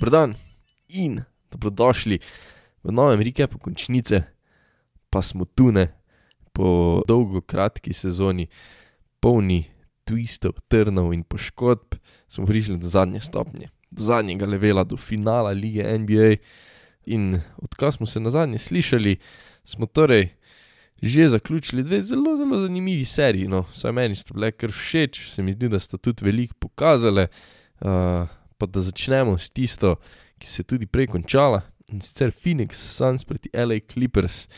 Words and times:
Dobrodan 0.00 0.32
in 0.88 1.20
dobrodošli 1.52 2.16
v 2.80 2.88
novem 2.88 3.20
rekepu 3.20 3.58
končnice, 3.60 4.22
pa 5.12 5.20
smo 5.20 5.44
tu 5.44 5.68
ne 5.68 5.92
po 6.56 7.02
dolgo 7.04 7.44
kratki 7.44 7.92
sezoni, 7.92 8.46
polni 9.20 9.68
twistov, 10.08 10.56
trnov 10.72 11.12
in 11.12 11.20
poškodb, 11.20 12.00
smo 12.32 12.48
prišli 12.48 12.78
do 12.80 12.88
zadnje 12.88 13.20
stopnje, 13.20 13.68
do 13.92 14.00
zadnjega 14.00 14.48
levela, 14.48 14.86
do 14.88 14.96
finala 14.96 15.52
lige 15.52 15.84
NBA. 15.84 16.40
In 17.12 17.36
odkar 17.60 17.92
smo 17.92 18.08
se 18.08 18.24
na 18.24 18.32
zadnje 18.32 18.58
slišali, 18.58 19.18
smo 19.64 19.84
torej 19.84 20.30
že 21.02 21.28
zaključili 21.28 21.84
dve 21.84 22.00
zelo, 22.02 22.38
zelo 22.40 22.60
zanimivi 22.60 23.04
seriji. 23.04 23.52
No, 23.52 23.66
vsaj 23.68 23.92
meni 23.92 24.16
sta 24.16 24.32
bile 24.32 24.48
kar 24.52 24.72
všeč, 24.72 25.28
se 25.28 25.42
mi 25.42 25.52
zdi, 25.52 25.68
da 25.68 25.76
sta 25.76 26.00
tudi 26.00 26.24
veliko 26.24 26.56
pokazale. 26.56 27.28
Uh, 27.80 28.39
pa 28.60 28.68
da 28.68 28.82
začnemo 28.84 29.38
s 29.38 29.50
tisto, 29.50 29.96
ki 30.38 30.46
se 30.46 30.60
je 30.60 30.68
tudi 30.74 30.86
prej 30.86 31.08
končala 31.14 31.62
in 31.90 32.00
sicer 32.04 32.30
Phoenix 32.30 32.76
Suns 32.76 33.24
proti 33.24 33.50
LA 33.54 33.80
Clippers. 33.92 34.48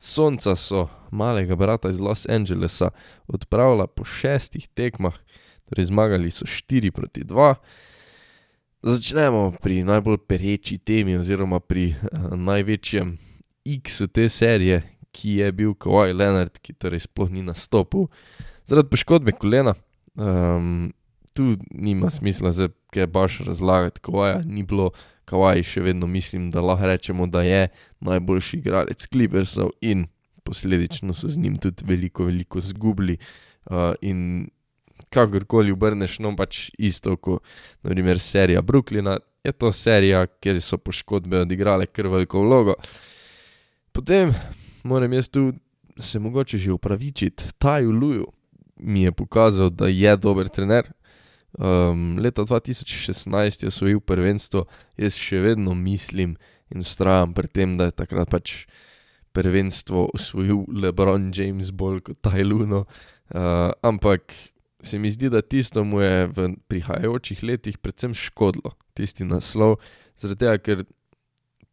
Sonca 0.00 0.56
so 0.56 0.88
malega 1.12 1.56
brata 1.56 1.88
iz 1.88 2.00
Los 2.00 2.26
Angelesa 2.28 2.90
odpravila 3.28 3.86
po 3.86 4.04
šestih 4.04 4.66
tekmah, 4.74 5.14
torej 5.68 5.88
zmagali 5.92 6.30
so 6.30 6.44
4 6.44 6.90
proti 6.90 7.24
2. 7.24 7.54
Začnemo 8.84 9.54
pri 9.62 9.80
najbolj 9.84 10.18
pereči 10.28 10.76
temi, 10.78 11.16
oziroma 11.16 11.60
pri 11.60 11.94
uh, 11.94 12.34
največjem 12.36 13.16
X-u 13.64 14.10
te 14.12 14.28
serije, 14.28 14.82
ki 15.12 15.38
je 15.40 15.52
bil 15.52 15.72
Kowaj 15.72 16.12
Leonard, 16.12 16.58
ki 16.60 16.74
torej 16.76 17.06
sploh 17.06 17.30
ni 17.32 17.40
nastopil 17.40 18.10
zaradi 18.68 18.90
poškodbe 18.92 19.32
kolena. 19.32 19.74
Um, 20.14 20.92
tu 21.34 21.56
nima 21.70 22.10
smisla, 22.10 22.52
je 23.00 23.06
baš 23.06 23.38
razlagati, 23.46 24.00
Kowaj 24.00 24.44
ni 24.44 24.62
bilo. 24.62 24.90
Kowaj 25.24 25.62
še 25.64 25.80
vedno 25.80 26.06
mislim, 26.06 26.50
da 26.52 26.60
lahko 26.60 26.86
rečemo, 26.86 27.26
da 27.26 27.42
je 27.42 27.68
najboljši 28.04 28.58
igralec 28.58 29.06
Clippersov 29.08 29.70
in 29.80 30.04
posledično 30.44 31.14
so 31.16 31.28
z 31.28 31.40
njim 31.40 31.56
tudi 31.56 31.84
veliko, 31.88 32.26
veliko 32.28 32.60
zgubili. 32.60 33.16
Uh, 33.64 33.94
in 34.04 34.50
kakorkoli 35.08 35.72
obrneš, 35.72 36.18
no 36.20 36.34
pač 36.36 36.68
isto 36.78 37.16
kot 37.16 37.42
naprimer 37.82 38.20
serija 38.20 38.62
Brooklyna, 38.62 39.16
je 39.44 39.52
to 39.52 39.72
serija, 39.72 40.26
kjer 40.26 40.60
so 40.62 40.76
poškodbe 40.76 41.40
odigrale 41.44 41.86
kar 41.86 42.08
veliko 42.12 42.44
vlogo. 42.44 42.76
Potem 43.92 44.34
moram 44.84 45.12
jaz 45.12 45.28
tu 45.28 45.52
se 45.98 46.18
mogoče 46.18 46.58
že 46.58 46.72
upravičiti, 46.72 47.44
Taju 47.58 47.90
Luju 47.90 48.26
mi 48.76 49.02
je 49.02 49.12
pokazal, 49.12 49.70
da 49.70 49.86
je 49.86 50.16
dober 50.16 50.48
trener. 50.48 50.90
Um, 51.54 52.18
leta 52.18 52.42
2016 52.42 53.62
je 53.62 53.70
osvojil 53.70 54.00
prvenstvo, 54.02 54.64
jaz 54.98 55.14
še 55.14 55.38
vedno 55.44 55.74
mislim 55.78 56.34
in 56.74 56.82
ustrajam 56.82 57.34
pri 57.34 57.46
tem, 57.46 57.76
da 57.78 57.86
je 57.86 57.98
takrat 58.00 58.30
pač 58.32 58.56
prvenstvo 59.34 60.08
osvojil 60.14 60.64
Lebron 60.82 61.30
James 61.34 61.70
bolj 61.70 62.00
kot 62.08 62.18
Tajluno. 62.26 62.84
Uh, 63.30 63.70
ampak 63.86 64.34
se 64.82 64.98
mi 64.98 65.10
zdi, 65.10 65.30
da 65.30 65.42
tisto 65.42 65.84
mu 65.84 66.00
je 66.00 66.26
v 66.26 66.48
prihajajočih 66.68 67.42
letih 67.42 67.78
predvsem 67.78 68.14
škodilo, 68.14 68.74
tisti 68.94 69.24
naslov, 69.24 69.78
zaradi 70.20 70.44
tega, 70.44 70.58
ker 70.58 70.84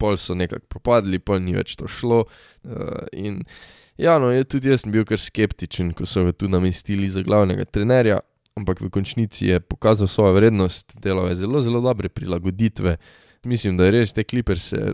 pol 0.01 0.17
so 0.17 0.37
nekako 0.37 0.69
propadli, 0.71 1.19
pol 1.19 1.41
ni 1.43 1.57
več 1.57 1.75
to 1.77 1.89
šlo. 1.89 2.23
Uh, 2.63 3.05
in 3.13 3.41
ja, 3.97 4.17
no, 4.21 4.31
tudi 4.45 4.71
jaz 4.71 4.85
sem 4.85 4.93
bil 4.93 5.05
kar 5.09 5.21
skeptičen, 5.21 5.93
ko 5.97 6.07
so 6.09 6.25
ga 6.29 6.33
tu 6.33 6.49
namestili 6.49 7.09
za 7.11 7.25
glavnega 7.25 7.67
trenerja, 7.69 8.21
ampak 8.61 8.81
v 8.81 8.89
končnici 8.93 9.49
je 9.49 9.59
pokazal 9.59 10.07
svojo 10.07 10.37
vrednost, 10.37 10.93
delal 11.01 11.33
je 11.33 11.41
zelo, 11.41 11.61
zelo 11.61 11.81
dobre 11.81 12.09
prilagoditve. 12.09 12.97
Mislim, 13.43 13.77
da 13.77 13.89
je 13.89 13.97
res 13.97 14.13
te 14.13 14.23
kliper 14.23 14.59
se 14.59 14.93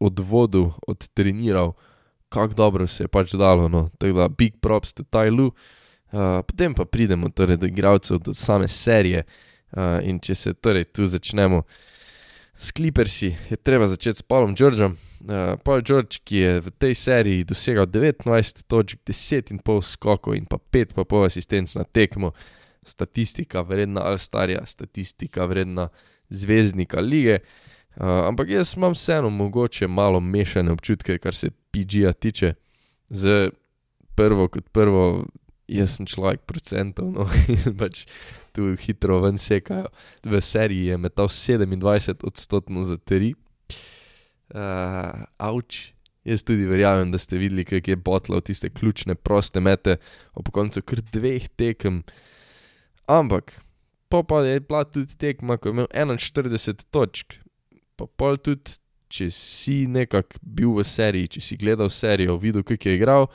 od 0.00 0.18
vodu 0.18 0.70
odtreniral, 0.86 1.74
kako 2.28 2.54
dobro 2.54 2.86
se 2.86 3.04
je 3.04 3.08
pač 3.08 3.34
dalo. 3.34 3.68
No. 3.68 3.88
Tako 3.98 4.12
da, 4.22 4.28
big 4.28 4.60
props 4.60 4.94
to 4.94 5.02
Tajlu. 5.02 5.50
Uh, 6.08 6.40
potem 6.46 6.74
pa 6.74 6.84
pridemo 6.84 7.28
torej 7.28 7.58
do 7.60 7.66
igralcev, 7.66 8.18
do 8.18 8.34
same 8.34 8.68
serije. 8.68 9.26
Uh, 9.68 10.00
in 10.02 10.20
če 10.20 10.34
se 10.34 10.54
torej 10.54 10.86
tu 10.96 11.04
začnemo 11.04 11.62
s 12.58 12.72
klipersi, 12.72 13.34
je 13.50 13.56
treba 13.56 13.86
začeti 13.86 14.18
s 14.18 14.24
Paulom 14.24 14.54
Georgeom. 14.56 14.96
Uh, 15.20 15.58
Paul 15.64 15.82
George, 15.82 16.22
ki 16.24 16.36
je 16.36 16.52
v 16.60 16.70
tej 16.78 16.94
seriji 16.94 17.44
dosegal 17.44 17.86
19 17.86 18.64
točk, 18.66 19.02
10,5 19.04 19.60
skokov 19.84 20.34
in 20.34 20.46
pa 20.48 20.56
5,5 20.56 21.26
asistenc 21.26 21.74
na 21.76 21.84
tekmo 21.84 22.32
statistika 22.88 23.62
vredna 23.62 24.02
Alstarja, 24.08 24.64
statistika 24.66 25.46
vredna 25.46 25.88
zvezdnika 26.28 27.00
lige. 27.00 27.38
Uh, 27.96 28.06
ampak 28.28 28.48
jaz 28.48 28.76
imam 28.76 28.94
vseeno 28.94 29.30
mogoče 29.30 29.88
malo 29.88 30.20
mešane 30.20 30.72
občutke, 30.72 31.18
kar 31.18 31.34
se 31.34 31.50
PG-ja 31.50 32.12
tiče. 32.12 32.54
Z 33.10 33.50
prvo 34.14 34.48
kot 34.48 34.68
prvo, 34.72 35.26
jaz 35.68 35.96
sem 35.96 36.06
človek 36.06 36.44
procentov, 36.46 37.10
no 37.12 37.26
in 37.54 37.76
pač 37.78 38.04
tu 38.56 38.72
hitro 38.80 39.20
ven 39.24 39.38
sekajo. 39.38 39.90
V 40.24 40.40
seriji 40.42 40.92
je 40.92 40.98
metal 40.98 41.30
27 41.30 42.26
odstotkov 42.26 42.88
za 42.88 42.98
teri. 42.98 43.34
Uh, 44.48 45.26
Avč. 45.36 45.92
Jaz 46.28 46.42
tudi 46.44 46.66
verjamem, 46.68 47.12
da 47.12 47.18
ste 47.18 47.38
videli, 47.40 47.64
kako 47.64 47.90
je 47.90 47.96
botlal 47.96 48.42
tiste 48.44 48.68
ključne 48.68 49.14
proste 49.14 49.60
mete 49.64 49.96
ob 50.36 50.50
koncu 50.52 50.82
kar 50.84 51.00
dveh 51.12 51.46
tekem. 51.56 52.02
Ampak, 53.08 53.54
pa 54.08 54.22
pa 54.22 54.42
je 54.44 54.60
bila 54.60 54.84
tudi 54.84 55.16
tekma, 55.16 55.56
ko 55.56 55.68
je 55.68 55.72
imel 55.72 55.88
41 55.88 56.84
točk, 56.92 57.38
pa 57.96 58.04
pol 58.06 58.36
tudi, 58.36 58.76
če 59.08 59.30
si 59.32 59.86
nekako 59.88 60.36
bil 60.42 60.74
v 60.76 60.84
seriji, 60.84 61.32
če 61.38 61.40
si 61.40 61.56
gledal 61.56 61.88
serijo, 61.88 62.36
videl, 62.36 62.60
kako 62.68 62.90
je 62.90 62.96
igral, 62.98 63.28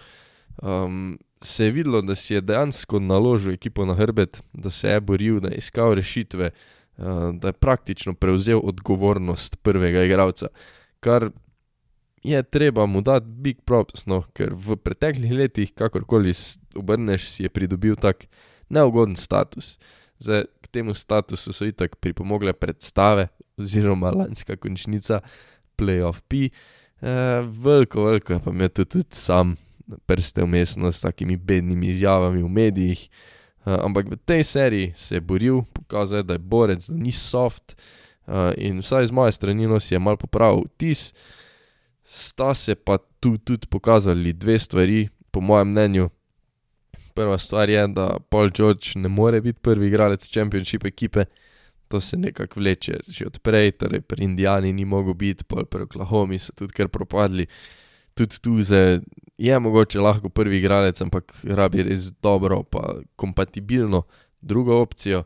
um, 0.61 1.15
se 1.41 1.65
je 1.65 1.73
videlo, 1.73 2.03
da 2.05 2.13
si 2.15 2.35
je 2.35 2.43
dejansko 2.45 3.01
naložil 3.01 3.55
ekipo 3.57 3.85
na 3.89 3.97
hrbet, 3.97 4.43
da 4.53 4.69
se 4.69 4.93
je 4.93 5.01
boril, 5.01 5.41
da 5.41 5.49
je 5.49 5.63
iskal 5.63 5.97
rešitve, 5.97 6.51
uh, 6.53 7.33
da 7.33 7.49
je 7.49 7.57
praktično 7.57 8.13
prevzel 8.13 8.61
odgovornost 8.63 9.57
prvega 9.65 10.05
igralca, 10.05 10.53
kar 11.01 11.31
je 12.23 12.43
treba 12.43 12.85
mu 12.85 13.01
dati 13.01 13.25
big 13.27 13.65
props, 13.65 14.05
no, 14.05 14.21
ker 14.37 14.53
v 14.53 14.77
preteklih 14.77 15.33
letih, 15.33 15.73
kakorkoli 15.75 16.31
obrneš, 16.77 17.27
si 17.33 17.43
je 17.43 17.49
pridobil 17.49 17.97
tak 17.97 18.29
neugoden 18.69 19.15
status. 19.15 19.77
Zdaj, 20.19 20.45
k 20.61 20.67
temu 20.67 20.93
statusu 20.93 21.53
so 21.53 21.65
itak 21.65 21.95
pripomogle 21.99 22.53
predstave, 22.53 23.27
oziroma 23.57 24.11
lanska 24.11 24.55
končnica, 24.55 25.19
playoff 25.75 26.21
P. 26.27 26.49
E, 27.01 27.13
veliko, 27.41 28.05
veliko 28.05 28.39
pa 28.39 28.51
me 28.51 28.69
tudi, 28.69 28.89
tudi 28.89 29.15
sam 29.15 29.55
prste 30.05 30.43
umestno 30.43 30.91
s 30.91 31.01
takimi 31.01 31.37
bednimi 31.37 31.87
izjavami 31.87 32.43
v 32.43 32.49
medijih. 32.49 33.09
E, 33.65 33.77
ampak 33.83 34.11
v 34.11 34.17
tej 34.25 34.43
seriji 34.43 34.93
se 34.95 35.15
je 35.15 35.21
boril, 35.21 35.61
pokazal 35.73 36.19
je, 36.19 36.23
da 36.23 36.33
je 36.33 36.39
borec, 36.39 36.89
da 36.89 36.95
ni 36.95 37.11
soft. 37.11 37.75
E, 38.27 38.53
in 38.57 38.79
vsaj 38.79 39.07
z 39.07 39.11
moje 39.11 39.31
strani 39.31 39.67
nosi 39.67 39.93
je 39.93 39.99
mal 39.99 40.17
popravil 40.17 40.63
vtis. 40.75 41.11
Sta 42.03 42.53
se 42.53 42.75
pa 42.75 42.97
tu 43.19 43.37
tudi 43.37 43.67
pokazali 43.67 44.33
dve 44.33 44.59
stvari, 44.59 45.09
po 45.31 45.41
mojem 45.41 45.67
mnenju, 45.67 46.09
prva 47.13 47.37
stvar 47.37 47.69
je, 47.69 47.87
da 47.87 48.17
Paul 48.29 48.51
George 48.51 48.95
ne 48.95 49.09
more 49.09 49.41
biti 49.41 49.59
prvi 49.59 49.87
igralec 49.87 50.29
Championship 50.29 50.85
ekipe, 50.85 51.25
to 51.87 51.99
se 51.99 52.17
nekako 52.17 52.59
vleče 52.59 52.99
že 53.07 53.27
odprej, 53.27 53.71
torej 53.71 54.01
pri 54.01 54.23
Indijani 54.23 54.73
ni 54.73 54.85
mogel 54.85 55.13
biti, 55.13 55.43
pol 55.43 55.65
pri 55.65 55.85
Oklahomi 55.85 56.39
so 56.39 56.53
tudi 56.57 56.73
kar 56.73 56.87
propadli. 56.87 57.47
Tudi 58.13 58.39
tu 58.41 58.57
je 59.37 59.59
mogoče 59.59 59.99
lahko 59.99 60.29
prvi 60.29 60.57
igralec, 60.57 61.01
ampak 61.01 61.33
rabi 61.43 61.83
res 61.83 62.11
dobro, 62.21 62.63
pa 62.63 62.99
kompatibilno 63.15 64.03
drugo 64.41 64.81
opcijo. 64.81 65.23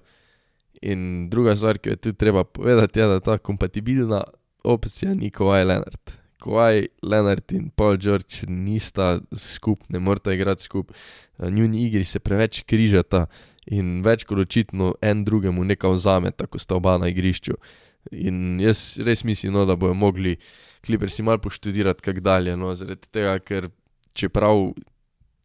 In 0.81 1.29
druga 1.29 1.55
stvar, 1.55 1.77
ki 1.77 1.89
jo 1.89 1.93
je 1.93 1.95
tudi 1.97 2.17
treba 2.17 2.43
povedati, 2.43 2.99
je, 2.99 3.07
da 3.07 3.19
ta 3.19 3.37
kompatibilna 3.37 4.23
opcija 4.63 5.13
ni 5.13 5.31
Kowaj 5.31 5.65
Leonard. 5.65 6.26
Kowaj 6.41 6.85
Leonard 7.01 7.51
in 7.51 7.69
Paul 7.69 7.97
George 7.97 8.45
nista 8.47 9.19
skupaj, 9.33 9.87
ne 9.89 9.99
morata 9.99 10.33
igrati 10.33 10.63
skupaj. 10.63 10.97
Njuni 11.49 11.83
igri 11.87 12.03
se 12.03 12.19
preveč 12.19 12.61
križata 12.61 13.25
in 13.65 14.01
več 14.05 14.23
kot 14.27 14.45
očitno 14.45 14.93
en 15.01 15.23
drugemu 15.25 15.63
nekaj 15.63 15.97
vzame, 15.97 16.31
tako 16.31 16.59
sta 16.59 16.77
oba 16.77 16.97
na 17.01 17.09
igrišču. 17.11 17.57
In 18.11 18.59
jaz 18.61 18.99
res 19.03 19.23
mislim, 19.27 19.53
no, 19.53 19.65
da 19.65 19.75
bojo 19.75 19.93
mogli 19.93 20.37
kliper 20.85 21.11
si 21.11 21.23
mal 21.23 21.41
poštudirati, 21.43 22.01
kako 22.01 22.23
dalje. 22.23 22.55
No, 22.57 22.73
zaradi 22.75 23.09
tega, 23.11 23.37
ker 23.39 23.69
čeprav 24.13 24.71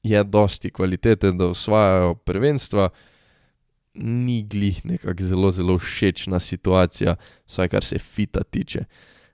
je 0.03 0.23
dosti 0.25 0.71
kvalitete, 0.71 1.33
da 1.33 1.51
osvajajo 1.53 2.15
prvenstva, 2.15 2.91
ni 3.95 4.43
glih 4.43 4.85
nekako 4.87 5.25
zelo, 5.25 5.51
zelo 5.51 5.79
všečna 5.79 6.41
situacija, 6.41 7.17
vsaj 7.47 7.69
kar 7.69 7.85
se 7.85 7.99
fita 7.99 8.43
tiče. 8.43 8.85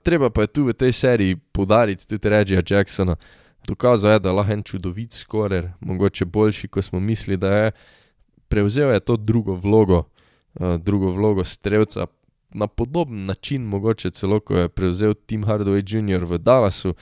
Treba 0.09 0.29
pa 0.29 0.41
je 0.41 0.47
tu 0.47 0.63
v 0.65 0.73
tej 0.73 0.91
seriji 0.91 1.35
podariti 1.53 2.07
tudi 2.07 2.29
Regija 2.29 2.61
Jacksona. 2.69 3.15
Dokazal 3.67 4.11
je, 4.11 4.19
da 4.19 4.31
lahko 4.33 4.53
en 4.53 4.63
čudovit 4.63 5.13
skorer, 5.13 5.67
mogoče 5.85 6.25
boljši, 6.25 6.67
kot 6.67 6.85
smo 6.85 6.99
mislili, 6.99 7.37
da 7.37 7.51
je. 7.53 7.71
Prevzel 8.49 8.89
je 8.91 8.99
to 8.99 9.17
drugo 9.17 9.53
vlogo, 9.53 10.09
uh, 10.53 10.81
drugo 10.81 11.11
vlogo 11.11 11.43
strelca, 11.43 12.07
na 12.49 12.67
podoben 12.67 13.25
način, 13.25 13.61
mogoče 13.61 14.09
celo, 14.09 14.39
ko 14.39 14.55
je 14.57 14.69
prevzel 14.69 15.13
Tim 15.13 15.43
Hardaway 15.43 15.85
Jr. 15.85 16.25
v 16.25 16.37
Dallasu. 16.37 16.95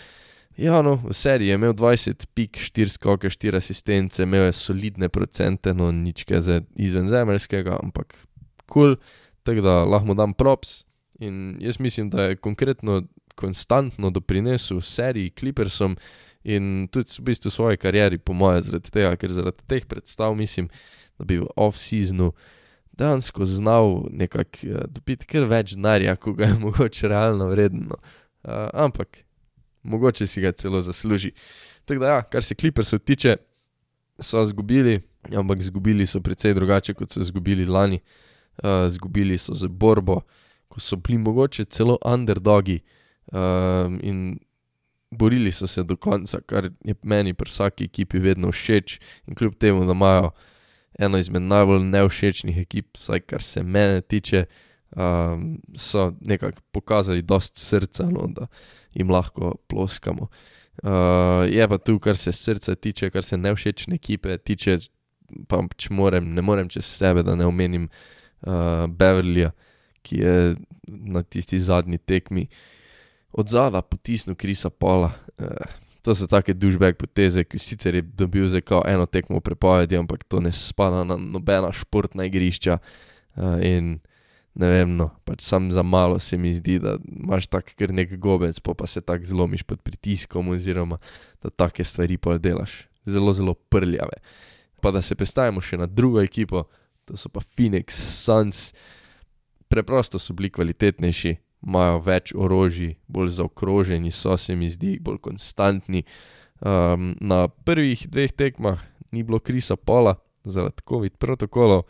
Ja, 0.58 0.82
no, 0.82 1.00
v 1.08 1.14
seriji 1.14 1.48
je 1.48 1.56
imel 1.56 1.74
20 1.74 2.26
pik, 2.34 2.58
4 2.58 2.90
skoke, 2.90 3.30
4 3.30 3.56
asistence, 3.56 4.24
imel 4.24 4.50
je 4.50 4.52
solidne 4.52 5.08
procente, 5.10 5.74
no 5.74 5.92
nič 5.92 6.26
kaj 6.28 6.60
izven 6.76 7.08
zemeljskega, 7.08 7.80
ampak 7.84 8.18
kul, 8.66 8.98
cool, 8.98 9.00
tako 9.48 9.64
da 9.64 9.86
lahko 9.86 10.14
dam 10.14 10.34
props. 10.34 10.87
In 11.20 11.58
jaz 11.62 11.80
mislim, 11.80 12.10
da 12.10 12.24
je 12.24 12.36
konkretno, 12.36 13.02
konstantno 13.36 14.10
doprinesel 14.10 14.82
seriji 14.82 15.34
Clippersom 15.40 15.98
in 16.44 16.88
tudi 16.92 17.18
v 17.20 17.24
bistvu 17.24 17.52
svoji 17.52 17.78
karieri, 17.78 18.18
po 18.18 18.34
mojem, 18.34 18.62
zaradi 18.62 18.92
tega, 18.92 19.16
ker 19.20 19.34
zaradi 19.34 19.66
teh 19.68 19.86
predstav 19.86 20.36
mislim, 20.38 20.70
da 21.18 21.26
bi 21.26 21.40
v 21.42 21.50
off-seasonu 21.56 22.32
dejansko 22.98 23.46
znal 23.46 24.06
nekako 24.10 24.68
uh, 24.68 24.86
dobiti 24.90 25.28
kar 25.30 25.46
več 25.50 25.76
denarja, 25.76 26.16
kot 26.16 26.38
ga 26.38 26.52
je 26.52 26.60
mogoče 26.66 27.10
realno 27.12 27.50
vredno. 27.52 27.98
Uh, 28.44 28.70
ampak 28.74 29.24
mogoče 29.84 30.28
si 30.28 30.42
ga 30.42 30.52
celo 30.52 30.82
zasluži. 30.82 31.34
Tako 31.86 32.04
da, 32.04 32.16
ja, 32.16 32.22
kar 32.22 32.44
se 32.44 32.56
klipersov 32.56 33.00
tiče, 33.00 33.38
so 34.20 34.42
izgubili, 34.42 35.00
ampak 35.36 35.60
izgubili 35.62 36.06
so 36.06 36.22
precej 36.22 36.56
drugače, 36.58 36.94
kot 36.98 37.14
so 37.14 37.22
izgubili 37.22 37.66
lani. 37.66 38.00
Izgubili 38.88 39.36
uh, 39.38 39.40
so 39.40 39.54
z 39.54 39.68
borbo, 39.70 40.22
ko 40.78 40.82
so 40.86 41.00
bili 41.02 41.18
mogoče 41.18 41.66
celo 41.66 41.98
underdogi 42.06 42.80
um, 43.34 43.98
in 44.04 44.38
borili 45.12 45.52
so 45.52 45.68
se 45.68 45.84
do 45.84 45.96
konca, 45.96 46.38
kar 46.46 46.70
je 46.86 46.96
meni 47.04 47.34
pri 47.34 47.50
vsaki 47.50 47.88
ekipi 47.90 48.20
vedno 48.20 48.52
všeč. 48.52 49.00
In 49.28 49.36
kljub 49.36 49.56
temu, 49.58 49.86
da 49.86 49.96
imajo 49.98 50.32
eno 51.00 51.18
izmed 51.18 51.42
najbolj 51.42 51.84
nevšečnih 51.84 52.60
ekip, 52.62 52.98
vsaj 52.98 53.20
kar 53.26 53.42
se 53.42 53.64
mene 53.64 54.02
tiče, 54.02 54.46
um, 54.96 55.58
so 55.76 56.12
nekako 56.22 56.62
pokazali 56.72 57.22
dost 57.22 57.58
srca, 57.58 58.06
no, 58.12 58.28
da 58.28 58.48
jim 58.94 59.10
lahko 59.10 59.56
ploskamo. 59.68 60.30
Uh, 60.84 61.50
je 61.50 61.68
pa 61.68 61.78
tu, 61.78 62.00
kar 62.00 62.18
se 62.18 62.32
srca 62.32 62.76
tiče, 62.76 63.10
kar 63.10 63.24
se 63.24 63.38
nevšečne 63.38 63.96
ekipe 63.96 64.38
tiče, 64.38 64.78
pa 65.48 65.64
če 65.78 65.94
morem, 65.94 66.34
ne 66.34 66.42
morem 66.42 66.70
čez 66.70 66.86
sebe, 66.86 67.24
da 67.24 67.36
ne 67.36 67.46
omenim 67.50 67.90
uh, 67.90 68.86
Beverlyja, 68.86 69.56
ki 70.08 70.22
je 70.24 70.56
na 70.88 71.24
tisti 71.24 71.60
zadnji 71.60 72.00
tekmi 72.00 72.48
od 73.36 73.52
zadaj 73.52 73.84
potisnil 73.92 74.40
Krisa 74.40 74.70
Pola. 74.70 75.12
Uh, 75.38 75.48
to 76.02 76.16
so 76.16 76.28
take 76.28 76.56
dušbek 76.56 76.96
poteze, 76.96 77.44
ki 77.44 77.60
sicer 77.60 78.00
je 78.00 78.02
dobil 78.02 78.48
za 78.48 78.62
eno 78.88 79.06
tekmo 79.06 79.42
prepovedi, 79.44 79.98
ampak 80.00 80.24
to 80.24 80.40
ne 80.40 80.52
spada 80.52 81.04
na 81.04 81.18
nobena 81.20 81.72
športna 81.72 82.26
igrišča. 82.26 82.80
Uh, 83.36 83.60
in 83.60 84.00
ne 84.58 84.70
vem, 84.72 84.96
no, 84.98 85.12
pač 85.28 85.44
sam 85.46 85.70
za 85.72 85.84
malo 85.84 86.20
se 86.20 86.38
mi 86.38 86.54
zdi, 86.56 86.80
da 86.80 86.96
imaš 87.06 87.48
tak 87.52 87.76
kar 87.78 87.92
nek 87.94 88.16
gobec, 88.18 88.58
pa, 88.60 88.74
pa 88.74 88.88
se 88.88 89.04
tako 89.06 89.28
zlomiš 89.28 89.64
pod 89.68 89.84
pritiskom, 89.86 90.50
oziroma 90.56 90.98
da 91.44 91.52
take 91.52 91.84
stvari 91.84 92.18
pa 92.18 92.38
delaš. 92.42 92.88
Zelo, 93.06 93.34
zelo 93.34 93.54
prljave. 93.54 94.18
Pa 94.82 94.92
da 94.92 95.02
se 95.02 95.16
predstavimo 95.16 95.62
še 95.62 95.78
na 95.78 95.86
drugo 95.86 96.24
ekipo, 96.24 96.66
to 97.06 97.20
so 97.20 97.30
pa 97.30 97.44
Phoenix 97.44 97.94
Suns. 97.94 98.72
Preprosto 99.68 100.20
so 100.20 100.34
bili 100.34 100.50
kvalitetnejši, 100.50 101.36
imajo 101.68 102.00
več 102.06 102.34
orožij, 102.36 102.96
bolj 103.08 103.34
zaokroženi 103.40 104.12
so, 104.12 104.38
se 104.38 104.56
mi 104.56 104.70
zdi, 104.70 104.98
bolj 105.04 105.20
konstantni. 105.24 106.04
Um, 106.58 107.12
na 107.22 107.48
prvih 107.48 108.08
dveh 108.10 108.32
tekmah 108.34 108.82
ni 109.12 109.24
bilo 109.24 109.40
Krisa 109.40 109.76
Pola 109.76 110.16
zaradi 110.44 110.82
COVID 110.90 111.18
protokolov 111.22 111.84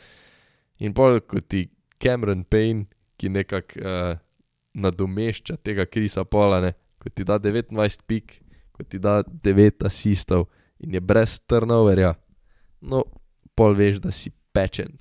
in 0.83 0.93
bolj 0.93 1.21
kot 1.23 1.47
ti 1.47 1.67
Cameron 2.03 2.43
Payne, 2.43 2.85
ki 3.17 3.29
nekako 3.33 3.79
uh, 3.81 4.17
nadomešča 4.77 5.57
tega 5.63 5.85
Krisa 5.85 6.25
Pola, 6.25 6.59
ne? 6.61 6.73
ko 6.97 7.09
ti 7.09 7.23
da 7.23 7.39
29 7.39 8.03
pik, 8.07 8.41
ko 8.71 8.83
ti 8.83 8.99
da 8.99 9.23
9 9.23 9.85
asistov 9.85 10.45
in 10.79 10.93
je 10.93 11.01
brez 11.01 11.39
turnoverja, 11.39 12.13
no, 12.81 13.03
pol 13.55 13.73
veš, 13.73 14.01
da 14.03 14.11
si 14.11 14.29
pečen. 14.53 14.97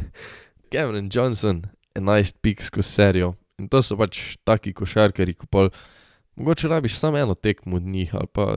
Cameron 0.72 1.08
Johnson, 1.12 1.64
11 1.98 2.40
pik 2.42 2.62
skozi 2.62 2.88
serijo, 2.88 3.34
In 3.58 3.66
to 3.66 3.80
so 3.82 3.96
pač 3.98 4.38
taki 4.46 4.70
košarkari, 4.70 5.34
ko 5.34 5.48
pol, 5.50 5.72
mogoče 6.38 6.70
rabiš 6.70 6.98
samo 7.00 7.18
eno 7.18 7.34
tekmo 7.34 7.76
od 7.76 7.82
njih, 7.82 8.14
ali 8.14 8.30
pa 8.32 8.56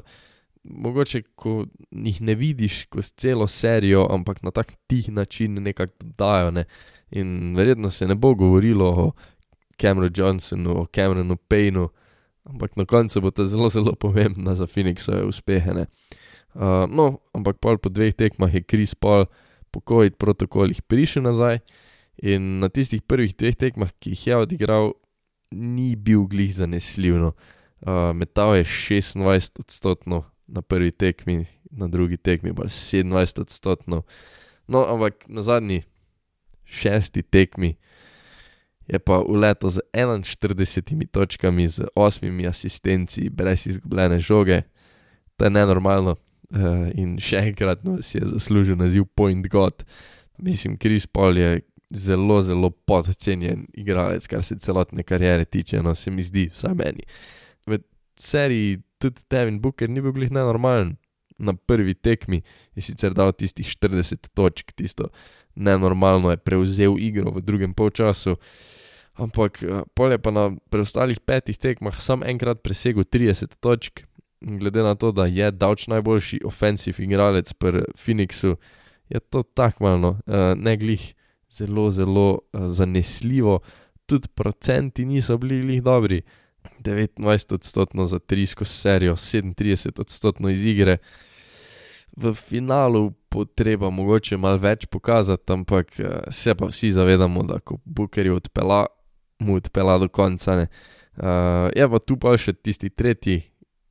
mogoče, 0.63 1.23
ko 1.35 1.65
jih 1.89 2.21
ne 2.21 2.35
vidiš 2.37 2.83
skozi 2.85 3.13
celo 3.17 3.47
serijo, 3.49 4.05
ampak 4.13 4.43
na 4.45 4.51
tak 4.53 4.75
tih 4.87 5.09
način 5.09 5.57
nekako 5.63 6.13
dajo. 6.17 6.51
Ne? 6.51 6.65
In 7.11 7.55
verjetno 7.57 7.89
se 7.89 8.07
ne 8.07 8.15
bo 8.15 8.35
govorilo 8.37 8.89
o 8.89 9.11
Cameronu 9.81 10.13
Johnsonu, 10.15 10.77
o 10.81 10.85
Cameronu 10.85 11.37
Paynu, 11.49 11.89
ampak 12.45 12.77
na 12.77 12.85
koncu 12.85 13.21
bo 13.21 13.31
to 13.31 13.45
zelo, 13.45 13.69
zelo 13.69 13.95
pomembno 13.95 14.55
za 14.55 14.67
Phoenixove 14.67 15.25
uspehe. 15.25 15.85
Uh, 16.53 16.85
no, 16.89 17.17
ampak 17.33 17.57
pol 17.57 17.81
po 17.81 17.89
dveh 17.89 18.13
tekmah 18.13 18.53
je 18.53 18.61
Kris 18.61 18.93
Paul 18.93 19.25
po 19.71 19.81
COVID 19.81 20.21
protokolih 20.21 20.81
prišel 20.81 21.25
nazaj. 21.25 21.65
In 22.21 22.59
na 22.61 22.69
tistih 22.69 23.01
prvih 23.01 23.33
dveh 23.33 23.57
tekmah, 23.57 23.89
ki 23.99 24.13
jih 24.13 24.27
je 24.27 24.37
odigral, 24.37 24.93
ni 25.51 25.95
bil 25.95 26.27
glih 26.29 26.53
zanesljiv. 26.53 27.17
No. 27.17 27.33
Uh, 27.81 28.13
metal 28.13 28.55
je 28.55 28.65
26 28.65 29.59
odstotkov 29.59 30.29
na 30.47 30.61
prvi 30.61 30.91
tekmi, 30.91 31.45
na 31.71 31.87
drugi 31.87 32.17
tekmi 32.17 32.53
pa 32.53 32.69
27 32.69 33.41
odstotkov. 33.41 34.05
No, 34.67 34.85
ampak 34.85 35.25
na 35.27 35.41
zadnji 35.41 35.81
šesti 36.63 37.21
tekmi 37.21 37.75
je 38.87 38.99
pa 38.99 39.19
uleto 39.19 39.69
z 39.69 39.79
41 39.93 41.07
točkami, 41.11 41.67
z 41.67 41.89
8 41.95 42.49
asistenci, 42.49 43.29
brez 43.29 43.67
izgubljene 43.67 44.19
žoge. 44.19 44.61
To 45.37 45.45
je 45.45 45.49
nenormalno. 45.49 46.15
Uh, 46.51 46.91
in 46.99 47.15
še 47.15 47.47
enkrat 47.47 47.85
no, 47.87 48.01
si 48.03 48.19
je 48.19 48.27
zaslužil 48.27 48.75
naziv 48.75 49.07
Point 49.15 49.47
God. 49.47 49.85
Mislim, 50.37 50.75
Kris 50.77 51.07
Paul 51.07 51.37
je 51.39 51.61
zelo, 51.91 52.41
zelo 52.41 52.69
podcenjen 52.69 53.67
igralec, 53.73 54.27
kar 54.27 54.43
se 54.43 54.59
celotne 54.59 55.03
kariere 55.03 55.45
tiče, 55.45 55.81
no 55.83 55.95
se 55.95 56.11
mi 56.11 56.23
zdi, 56.23 56.47
vsaj 56.53 56.75
meni. 56.75 57.05
V 57.67 57.79
seriji 58.15 58.81
tudi 58.99 59.23
Devin 59.29 59.59
Booker 59.61 59.89
ni 59.89 60.01
bil 60.01 60.15
glih 60.15 60.31
nenormalen. 60.31 60.95
Na 61.41 61.55
prvi 61.57 61.95
tekmi 61.97 62.43
je 62.77 62.83
sicer 62.85 63.15
dal 63.17 63.31
tistih 63.33 63.65
40 63.65 64.29
točk, 64.37 64.75
tisto 64.77 65.09
nenormalno 65.55 66.31
je 66.31 66.37
prevzel 66.37 66.99
igro 66.99 67.31
v 67.31 67.41
drugem 67.41 67.73
polčasu, 67.73 68.35
ampak 69.13 69.63
eh, 69.63 69.83
polje 69.93 70.17
pa 70.17 70.31
na 70.31 70.51
preostalih 70.69 71.19
petih 71.19 71.57
tekmah 71.57 71.97
sam 72.01 72.23
enkrat 72.23 72.61
presegel 72.63 73.03
30 73.03 73.57
točk. 73.59 74.05
Glede 74.41 74.81
na 74.81 74.95
to, 74.95 75.11
da 75.11 75.27
je 75.29 75.51
davč 75.51 75.85
najboljši 75.87 76.39
ofensiv 76.45 76.97
igralec 76.97 77.53
pri 77.53 77.83
Phoenixu, 77.93 78.55
je 79.09 79.19
to 79.19 79.43
tako 79.43 79.83
malo, 79.83 80.09
uh, 80.25 80.57
ne 80.57 80.73
glih 80.77 81.13
zelo, 81.51 81.91
zelo 81.91 82.39
uh, 82.53 82.67
zanesljivo, 82.67 83.59
tudi 84.05 84.27
procenti 84.27 85.05
niso 85.05 85.37
bili 85.37 85.73
jih 85.73 85.83
dobri. 85.83 86.21
29 86.79 87.53
odstotkov 87.53 88.05
za 88.05 88.19
trisko 88.19 88.65
serijo, 88.65 89.15
37 89.15 89.99
odstotkov 89.99 90.51
iz 90.51 90.65
igre. 90.65 90.97
V 92.17 92.33
finalu 92.33 93.13
bo 93.31 93.45
treba 93.45 93.89
mogoče 93.89 94.37
malo 94.37 94.57
več 94.57 94.85
pokazati, 94.85 95.53
ampak 95.53 95.95
uh, 95.99 96.05
se 96.29 96.55
pa 96.55 96.65
vsi 96.65 96.91
zavedamo, 96.91 97.43
da 97.43 97.59
ko 97.59 97.77
Booker 97.85 98.25
je 98.25 98.33
odpela, 98.33 98.85
mu 99.39 99.55
odpela 99.55 99.97
do 99.97 100.09
konca. 100.09 100.57
Uh, 100.61 101.71
je 101.75 101.89
pa 101.89 101.99
tu 101.99 102.17
pa 102.17 102.37
še 102.37 102.53
tisti 102.53 102.89
tretji 102.89 103.41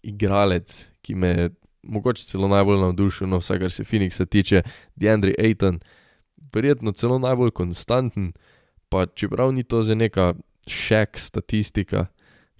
igralec, 0.02 0.72
ki 1.02 1.14
me 1.14 1.28
je 1.28 1.50
mogoče 1.82 2.24
celo 2.28 2.48
najbolj 2.48 2.80
navdušil, 2.80 3.28
no 3.28 3.40
vsaj 3.40 3.58
kar 3.58 3.72
se 3.72 3.84
Phoenixa 3.84 4.26
tiče, 4.26 4.62
DeAndre 4.96 5.34
Ayton 5.38 5.80
verjetno 6.54 6.92
celo 6.92 7.18
najbolj 7.18 7.50
konstanten, 7.50 8.32
pa 8.88 9.06
čeprav 9.06 9.52
ni 9.52 9.62
to 9.62 9.82
za 9.82 9.94
neka 9.94 10.34
šek 10.66 11.18
statistika, 11.18 12.06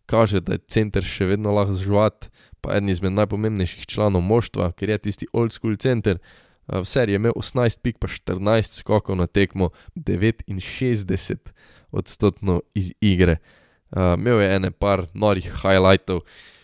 kaže, 0.07 0.41
da 0.41 0.59
je 0.59 0.65
center 0.67 1.05
še 1.07 1.29
vedno 1.31 1.55
lahko 1.55 1.77
zžvat, 1.79 2.31
pa 2.61 2.77
eden 2.77 2.91
izmed 2.91 3.15
najpomembnejših 3.17 3.87
članov 3.87 4.25
moštva, 4.27 4.73
ker 4.77 4.91
je 4.91 4.99
tisti 5.07 5.29
old 5.33 5.55
school 5.55 5.79
center. 5.81 6.19
V 6.71 6.85
seriji 6.87 7.17
je 7.17 7.21
imel 7.23 7.35
18 7.39 7.81
pik, 7.83 7.99
pa 7.99 8.11
14 8.11 8.83
skokov 8.83 9.19
na 9.19 9.27
tekmo, 9.27 9.71
69 9.97 11.51
odstotkov 11.91 12.63
iz 12.75 12.93
igre. 13.01 13.41
Uh, 13.91 14.15
imel 14.15 14.39
je 14.39 14.51
ene 14.55 14.71
par 14.71 15.07
norih 15.15 15.47
highlightov, 15.63 16.23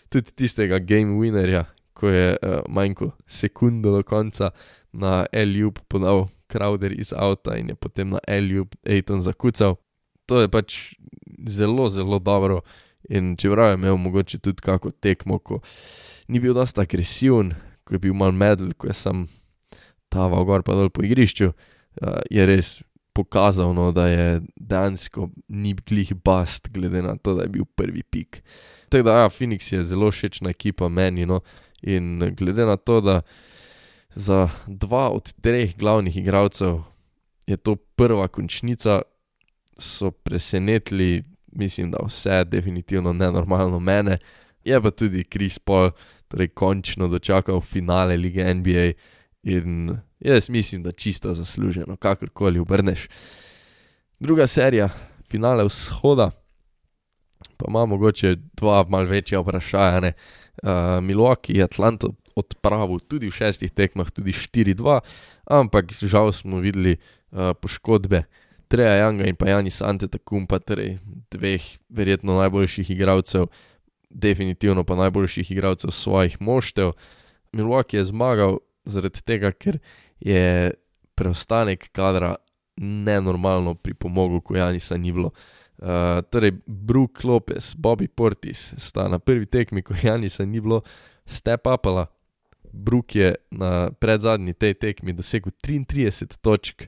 tudi 0.09 0.31
tistega 0.31 0.79
game 0.79 1.19
winnerja, 1.19 1.65
ko 1.97 2.07
je 2.07 2.37
uh, 2.37 2.61
manjko 2.71 3.11
sekundo 3.27 3.91
do 3.91 4.03
konca 4.07 4.53
na 4.93 5.25
L-Jub 5.33 5.81
podal 5.91 6.27
Crowder 6.51 6.93
iz 6.99 7.13
avta 7.13 7.57
in 7.57 7.69
je 7.69 7.75
potem 7.75 8.09
na 8.15 8.19
L-Jub 8.27 8.75
Aiton 8.87 9.21
zakucal. 9.21 9.77
To 10.25 10.41
je 10.41 10.49
pač 10.51 10.95
zelo, 11.47 11.89
zelo 11.89 12.19
dobro. 12.19 12.61
In 13.09 13.35
čeprav 13.39 13.69
je 13.69 13.73
imel 13.73 13.97
mogoče 13.97 14.39
tudi 14.39 14.61
kako 14.61 14.91
tekmo, 14.91 15.39
ko 15.39 15.59
ni 16.27 16.39
bil 16.39 16.53
dosta 16.53 16.81
agresiven, 16.81 17.53
ko 17.83 17.95
je 17.95 17.99
bil 17.99 18.13
mal 18.13 18.31
medel, 18.31 18.73
ko 18.77 18.87
je 18.87 18.93
sam 18.93 19.27
taval 20.11 20.43
gor 20.47 20.63
pa 20.63 20.75
dol 20.75 20.89
po 20.89 21.03
igrišču, 21.03 21.51
uh, 21.51 22.19
je 22.31 22.45
res 22.45 22.77
pokazal, 23.15 23.73
no, 23.73 23.89
da 23.91 24.07
je 24.07 24.41
dejansko 24.55 25.29
ni 25.49 25.73
glih 25.73 26.13
bast, 26.25 26.69
glede 26.73 27.01
na 27.01 27.15
to, 27.17 27.33
da 27.37 27.47
je 27.47 27.53
bil 27.55 27.65
prvi 27.65 28.03
pik. 28.03 28.43
Tako 28.89 29.07
da, 29.07 29.15
ja, 29.23 29.29
Phoenix 29.33 29.71
je 29.73 29.83
zelo 29.83 30.11
všečna 30.11 30.53
ekipa 30.53 30.89
meni, 30.89 31.25
no, 31.25 31.41
in 31.81 32.19
glede 32.37 32.67
na 32.67 32.77
to, 32.77 32.99
da 33.01 33.21
za 34.15 34.49
dva 34.67 35.09
od 35.09 35.33
treh 35.41 35.77
glavnih 35.77 36.17
igralcev 36.17 36.79
je 37.47 37.57
to 37.57 37.75
prva 37.75 38.27
končnica, 38.27 39.01
so 39.77 40.11
presenetili, 40.11 41.23
mislim, 41.51 41.91
da 41.91 41.97
vse, 42.05 42.43
definitivno 42.43 43.13
nenormalno 43.13 43.79
mene. 43.79 44.17
Je 44.63 44.81
pa 44.81 44.91
tudi 44.91 45.23
Kris 45.23 45.59
Paul, 45.59 45.91
torej 46.27 46.47
končno 46.47 47.07
dočakal 47.07 47.61
finale 47.61 48.17
lige 48.17 48.53
NBA 48.53 48.91
in 49.43 49.97
jaz 50.19 50.49
mislim, 50.49 50.83
da 50.83 50.91
čisto 50.91 51.33
zasluženo, 51.33 51.95
kakorkoli 51.95 52.59
obrneš. 52.59 53.07
Druga 54.19 54.47
serija, 54.47 54.89
finale 55.29 55.63
vzhoda, 55.63 56.31
pa 57.57 57.65
ima 57.67 57.85
mogoče 57.85 58.35
dva 58.53 58.85
malce 58.89 59.11
večja 59.11 59.39
vprašanja. 59.39 60.11
Uh, 60.63 60.69
Milwaukee 61.01 61.63
Atlanto 61.63 62.13
odpravil 62.37 63.01
tudi 63.01 63.31
v 63.31 63.35
šestih 63.35 63.73
tekmah, 63.73 64.09
tudi 64.13 64.35
4-2, 64.35 64.99
ampak 65.49 65.95
žal 65.97 66.29
smo 66.35 66.61
videli 66.61 66.97
uh, 66.97 67.57
poškodbe 67.57 68.27
Treja 68.67 68.97
Janga 68.99 69.27
in 69.27 69.35
pa 69.39 69.47
Janis 69.49 69.79
Antetokumpa, 69.81 70.59
torej 70.59 70.97
dveh 71.31 71.63
verjetno 71.89 72.35
najboljših 72.41 72.91
igralcev, 72.91 73.47
definitivno 74.09 74.83
pa 74.83 74.95
najboljših 74.99 75.51
igralcev 75.51 75.91
svojih 75.95 76.35
moštev. 76.41 76.91
Milwaukee 77.55 77.97
je 77.97 78.09
zmagal 78.11 78.59
zaradi 78.85 79.23
tega, 79.23 79.51
ker 79.51 79.79
je 80.19 80.73
preostanek 81.15 81.89
kadra 81.95 82.35
nenormalno 82.77 83.75
pripomogel, 83.75 84.41
ko 84.41 84.55
Janisa 84.55 84.97
ni 84.97 85.11
bilo. 85.11 85.31
Uh, 85.77 86.21
torej, 86.29 86.57
Brook 86.65 87.23
Lopez, 87.23 87.75
Bobby 87.77 88.07
Portis 88.07 88.73
sta 88.77 89.07
na 89.07 89.19
prvi 89.19 89.45
tekmi, 89.45 89.81
ko 89.81 89.95
Janisa 90.03 90.45
ni 90.45 90.61
bilo, 90.61 90.81
step 91.25 91.67
upala. 91.67 92.07
Brook 92.71 93.15
je 93.15 93.35
na 93.51 93.91
predzadnji 93.91 94.53
tej 94.53 94.73
tekmi 94.73 95.13
dosegel 95.13 95.51
33 95.63 96.37
točk, 96.41 96.87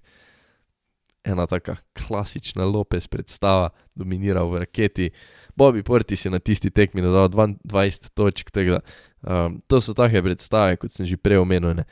ena 1.23 1.47
taka 1.47 1.75
klasična 1.93 2.65
Lopez 2.65 3.07
predstava, 3.07 3.69
dominiral 3.95 4.49
v 4.49 4.63
raketi. 4.63 5.09
Bobby 5.55 5.83
Portis 5.83 6.25
je 6.25 6.31
na 6.31 6.39
tisti 6.39 6.71
tekmi 6.71 7.01
dodal 7.01 7.29
20 7.29 8.11
točk, 8.13 8.51
tega, 8.51 8.79
um, 9.21 9.61
to 9.67 9.81
so 9.81 9.93
take 9.93 10.21
predstave, 10.23 10.77
kot 10.77 10.91
sem 10.91 11.05
že 11.05 11.17
prej 11.17 11.43
omenil. 11.43 11.75
Ne. 11.81 11.85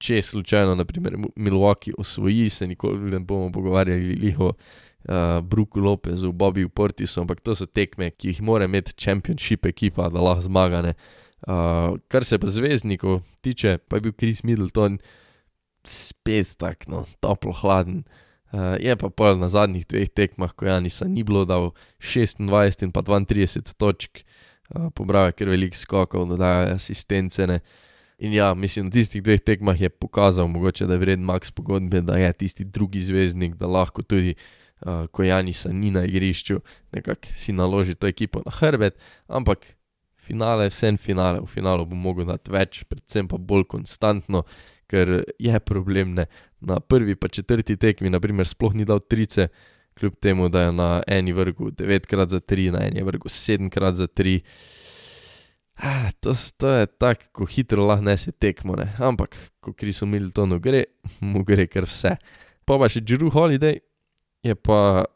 Če 0.00 0.22
slučajno, 0.24 0.74
naprimer, 0.80 1.16
Milwaukee 1.36 1.92
osvoji, 1.98 2.48
se 2.48 2.66
nikoli 2.66 3.10
ne 3.12 3.20
bomo 3.20 3.50
pogovarjali 3.52 4.34
o 4.38 4.52
uh, 4.52 5.40
Brooku 5.44 5.80
Lopezu, 5.80 6.32
Bobbyju 6.32 6.68
Portisu, 6.68 7.20
ampak 7.20 7.40
to 7.44 7.54
so 7.54 7.66
tekme, 7.66 8.10
ki 8.10 8.32
jih 8.32 8.40
mora 8.42 8.64
imeti 8.64 8.96
championship 8.96 9.66
ekipa, 9.66 10.08
da 10.08 10.24
lahko 10.24 10.48
zmagane. 10.48 10.94
Uh, 10.96 11.29
kar 11.44 12.24
se 12.24 12.38
pa 12.38 12.50
zvezdnikov 12.52 13.22
tiče, 13.40 13.78
pa 13.88 13.96
je 13.96 14.00
bil 14.00 14.12
Chris 14.12 14.42
Middleton 14.44 14.98
spet 15.84 16.56
tako 16.58 16.90
no, 16.90 17.04
toplo 17.20 17.52
hladen. 17.52 18.04
Uh, 18.50 18.74
je 18.82 18.96
pa 18.98 19.06
pol 19.14 19.38
na 19.38 19.46
zadnjih 19.46 19.86
dveh 19.86 20.10
tekmah, 20.10 20.50
ko 20.58 20.66
Janisa 20.66 21.06
ni 21.06 21.22
bilo, 21.22 21.44
dal 21.46 21.70
26 22.02 22.82
in 22.82 22.90
pa 22.90 23.04
32 23.06 23.62
točk, 23.78 24.24
uh, 24.74 24.90
pobral 24.90 25.30
je 25.30 25.36
kar 25.38 25.52
velik 25.52 25.78
skokov, 25.78 26.26
dodaja 26.26 26.74
asistence. 26.74 27.46
Ne. 27.46 27.60
In 28.18 28.34
ja, 28.34 28.50
mislim, 28.58 28.90
na 28.90 28.96
tistih 28.98 29.22
dveh 29.22 29.38
tekmah 29.38 29.78
je 29.78 29.88
pokazal, 29.88 30.50
mogoče, 30.50 30.90
da 30.90 30.98
je 30.98 31.02
vreden 31.04 31.24
Max 31.24 31.54
pogodbe, 31.54 32.02
da 32.02 32.18
je 32.18 32.32
tisti 32.42 32.66
drugi 32.66 33.04
zvezdnik, 33.06 33.54
da 33.54 33.70
lahko 33.70 34.02
tudi 34.02 34.34
uh, 34.34 35.06
ko 35.14 35.22
Janisa 35.22 35.70
ni 35.72 35.94
na 35.94 36.02
igrišču, 36.04 36.58
nekako 36.92 37.30
si 37.30 37.54
naloži 37.54 37.94
to 37.94 38.10
ekipo 38.10 38.42
na 38.42 38.50
hrbet, 38.50 38.98
ampak 39.28 39.78
finale, 40.26 40.68
vsem 40.70 40.98
finale, 40.98 41.40
v 41.40 41.48
finalu 41.50 41.86
bo 41.88 41.98
mogel 41.98 42.28
dati 42.28 42.52
več, 42.52 42.84
predvsem 42.88 43.28
pa 43.30 43.38
bolj 43.38 43.66
konstantno, 43.74 44.44
ker 44.90 45.20
je 45.38 45.60
problem 45.64 46.14
ne. 46.18 46.26
Na 46.60 46.80
prvi 46.80 47.16
pa 47.16 47.28
četrti 47.28 47.76
tekmi, 47.80 48.10
naprimer, 48.12 48.48
sploh 48.48 48.74
ni 48.76 48.84
dal 48.84 49.00
trice, 49.00 49.48
kljub 49.98 50.16
temu, 50.20 50.48
da 50.48 50.66
je 50.66 50.72
na 50.72 50.90
eni 51.06 51.32
vrgu 51.32 51.70
9x 51.76 52.28
za 52.28 52.40
3, 52.40 52.70
na 52.72 52.84
eni 52.86 53.02
vrgu 53.02 53.28
7x 53.28 53.92
za 53.92 54.06
3. 54.06 54.40
Ah, 55.82 56.10
to, 56.20 56.34
to 56.56 56.68
je 56.68 56.86
tako, 56.86 57.24
ko 57.32 57.46
hitro 57.48 57.86
lahko 57.86 58.04
nese 58.04 58.32
tekmo, 58.32 58.76
ne. 58.76 58.90
ampak 58.98 59.36
ko 59.60 59.72
Krisu 59.72 60.06
Miltonu 60.06 60.60
gre, 60.60 60.84
mu 61.32 61.44
gre 61.44 61.66
kar 61.66 61.88
vse. 61.88 62.16
Pa 62.68 62.76
pa 62.78 62.88
še 62.88 63.00
Drew 63.00 63.32
Holiday, 63.32 63.80
je 64.44 64.54
pa 64.54 65.06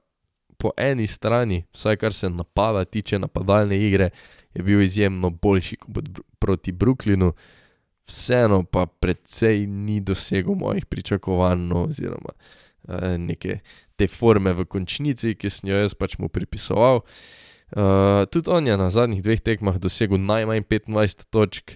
po 0.58 0.72
eni 0.80 1.06
strani, 1.06 1.64
vsaj 1.74 1.98
kar 2.00 2.16
se 2.16 2.30
napada 2.32 2.84
tiče 2.84 3.18
napadalne 3.20 3.76
igre, 3.76 4.10
je 4.54 4.62
bil 4.62 4.82
izjemno 4.82 5.30
boljši 5.30 5.76
kot 5.76 6.08
proti 6.38 6.72
Brooklynu, 6.72 7.32
vseeno 8.06 8.62
pa 8.64 8.86
precej 8.86 9.66
ni 9.66 10.00
dosegel 10.00 10.54
mojih 10.54 10.86
pričakovanj, 10.86 11.66
no, 11.68 11.84
oziroma 11.88 12.34
eh, 12.88 13.18
neke 13.18 13.58
te 13.96 14.08
forme 14.08 14.52
v 14.52 14.64
končnici, 14.64 15.34
ki 15.34 15.50
sem 15.50 15.70
jo 15.70 15.80
jaz 15.80 15.94
pač 15.94 16.18
mu 16.18 16.28
pripisoval. 16.28 17.04
Uh, 17.74 18.22
tudi 18.30 18.50
on 18.52 18.66
je 18.66 18.74
na 18.76 18.86
zadnjih 18.90 19.22
dveh 19.24 19.40
tekmah 19.40 19.78
dosegel 19.82 20.20
najmanj 20.20 20.62
25 20.68 21.24
točk, 21.32 21.72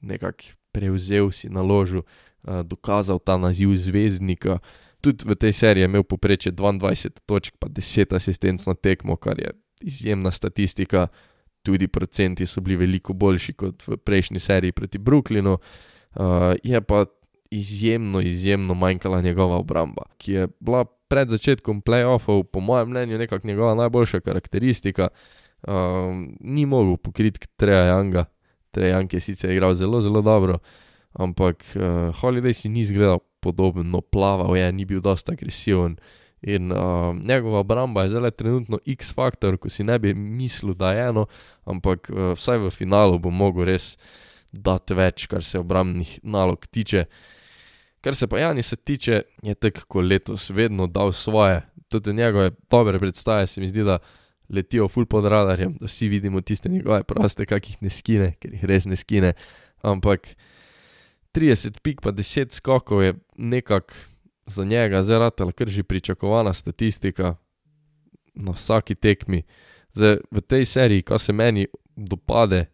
nekako 0.00 0.56
prevzel 0.74 1.30
si 1.30 1.50
naložil, 1.52 2.02
uh, 2.02 2.62
dokazal 2.66 3.20
ta 3.22 3.36
naziv 3.38 3.74
zvezdnika. 3.76 4.58
Uh, 4.58 4.88
tudi 5.00 5.24
v 5.24 5.34
tej 5.38 5.52
seriji 5.52 5.86
imel 5.86 6.02
poprečje 6.02 6.52
22 6.52 7.22
točk, 7.26 7.54
pa 7.58 7.70
10 7.70 8.14
asistenc 8.14 8.66
na 8.66 8.74
tekmo, 8.74 9.16
kar 9.16 9.38
je 9.38 9.54
izjemna 9.82 10.30
statistika. 10.30 11.08
Tudi 11.62 11.88
procenti 11.88 12.46
so 12.46 12.60
bili 12.60 12.76
veliko 12.76 13.12
boljši 13.12 13.52
kot 13.52 13.86
v 13.86 13.96
prejšnji 13.96 14.38
seriji 14.38 14.72
proti 14.72 14.98
Brooklynu. 14.98 15.58
Uh, 16.16 16.54
je 16.62 16.80
pa 16.80 17.04
izjemno, 17.50 18.20
izjemno 18.20 18.74
manjkala 18.74 19.20
njegova 19.20 19.56
obramba, 19.56 20.02
ki 20.18 20.32
je 20.32 20.48
bila 20.60 20.84
pred 20.84 21.28
začetkom 21.28 21.82
playoffov, 21.82 22.42
po 22.52 22.60
mojem 22.60 22.88
mnenju, 22.90 23.18
nekako 23.18 23.46
njegova 23.46 23.74
najboljša 23.74 24.20
karakteristika. 24.20 25.08
Uh, 25.62 25.72
ni 26.40 26.66
mogel 26.66 26.96
pokriti 26.96 27.48
Treja 27.56 27.94
Younga, 27.94 28.24
Treja 28.70 28.98
Young 28.98 29.14
je 29.14 29.20
sicer 29.20 29.50
igral 29.50 29.74
zelo, 29.74 30.00
zelo 30.00 30.22
dobro, 30.22 30.58
ampak 31.12 31.64
uh, 31.74 31.82
Holiday 32.20 32.52
si 32.52 32.68
ni 32.68 32.80
izgledal 32.80 33.18
podobno 33.40 34.00
plaval, 34.00 34.56
je, 34.56 34.72
ni 34.72 34.84
bil 34.84 35.00
dosta 35.00 35.32
agresiven. 35.32 35.96
In 36.42 36.72
uh, 36.72 37.16
njegova 37.16 37.58
obramba 37.58 38.02
je 38.02 38.08
zelo 38.08 38.30
trenutno 38.30 38.78
X-faktor, 38.86 39.56
ko 39.56 39.68
si 39.68 39.84
ne 39.84 39.98
bi 39.98 40.14
mislil, 40.14 40.74
da 40.74 40.92
je 40.92 41.08
eno, 41.08 41.26
ampak 41.64 42.10
uh, 42.10 42.32
vsaj 42.38 42.58
v 42.58 42.70
finalu 42.70 43.18
bo 43.18 43.30
mogel 43.30 43.64
res 43.64 43.96
dati 44.52 44.94
več, 44.94 45.26
kar 45.26 45.42
se 45.44 45.58
obrambnih 45.58 46.18
nalog 46.22 46.66
tiče. 46.66 47.04
Kar 48.00 48.14
se 48.14 48.28
pa 48.30 48.38
Jani 48.38 48.62
se 48.62 48.76
tiče, 48.76 49.22
je 49.42 49.54
tako 49.54 50.00
letos 50.00 50.50
vedno 50.50 50.86
dal 50.86 51.12
svoje. 51.12 51.62
Tudi 51.88 52.12
njegove 52.12 52.50
dobre 52.70 52.98
predstave 52.98 53.46
se 53.46 53.60
mi 53.60 53.68
zdi, 53.68 53.84
da 53.84 53.98
letijo 54.48 54.88
ful 54.88 55.06
pod 55.06 55.26
radarjem, 55.26 55.74
da 55.80 55.86
vsi 55.86 56.08
vidimo 56.08 56.40
tiste 56.40 56.68
njegove 56.68 57.02
proste, 57.02 57.46
kakih 57.46 57.82
ne 57.82 57.90
skine, 57.90 58.32
ker 58.40 58.54
jih 58.54 58.64
res 58.64 58.86
ne 58.86 58.96
skine. 58.96 59.32
Ampak 59.82 60.28
30 61.34 61.80
pik, 61.82 62.00
pa 62.00 62.12
10 62.12 62.54
skokov 62.54 63.02
je 63.02 63.14
nekako 63.36 63.94
za 64.48 64.64
njega, 64.64 65.02
zdaj 65.02 65.18
rata, 65.18 65.52
kar 65.52 65.68
že 65.68 65.82
pričakovana 65.82 66.52
statistika 66.52 67.36
na 68.34 68.52
vsaki 68.52 68.94
tekmi. 68.94 69.42
Zdaj, 69.92 70.16
v 70.30 70.40
tej 70.40 70.64
seriji, 70.64 71.02
kar 71.02 71.18
se 71.18 71.32
meni 71.32 71.66
dopade, 71.96 72.66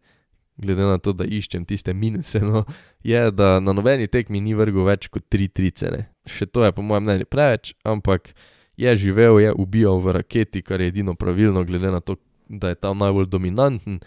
glede 0.56 0.82
na 0.82 0.98
to, 0.98 1.12
da 1.12 1.24
iščem 1.24 1.64
tiste 1.64 1.94
minuse, 1.94 2.40
no, 2.40 2.64
je, 3.02 3.30
da 3.30 3.60
na 3.60 3.72
nobeni 3.72 4.06
tekmi 4.06 4.40
ni 4.40 4.54
vrgel 4.54 4.84
več 4.86 5.08
kot 5.08 5.26
3 5.32 5.48
tricene. 5.50 6.04
Še 6.26 6.46
to 6.46 6.64
je, 6.64 6.72
po 6.72 6.82
mojem 6.82 7.08
mnenju, 7.08 7.30
preveč, 7.30 7.74
ampak 7.84 8.34
je 8.76 8.94
živel, 8.98 9.40
je 9.42 9.52
ubijal 9.52 9.98
v 10.02 10.18
raketi, 10.18 10.62
kar 10.62 10.80
je 10.80 10.92
edino 10.92 11.14
pravilno, 11.14 11.64
glede 11.64 11.90
na 11.90 12.00
to, 12.00 12.16
da 12.48 12.74
je 12.74 12.78
tam 12.78 13.02
najbolj 13.02 13.28
dominanten. 13.30 14.00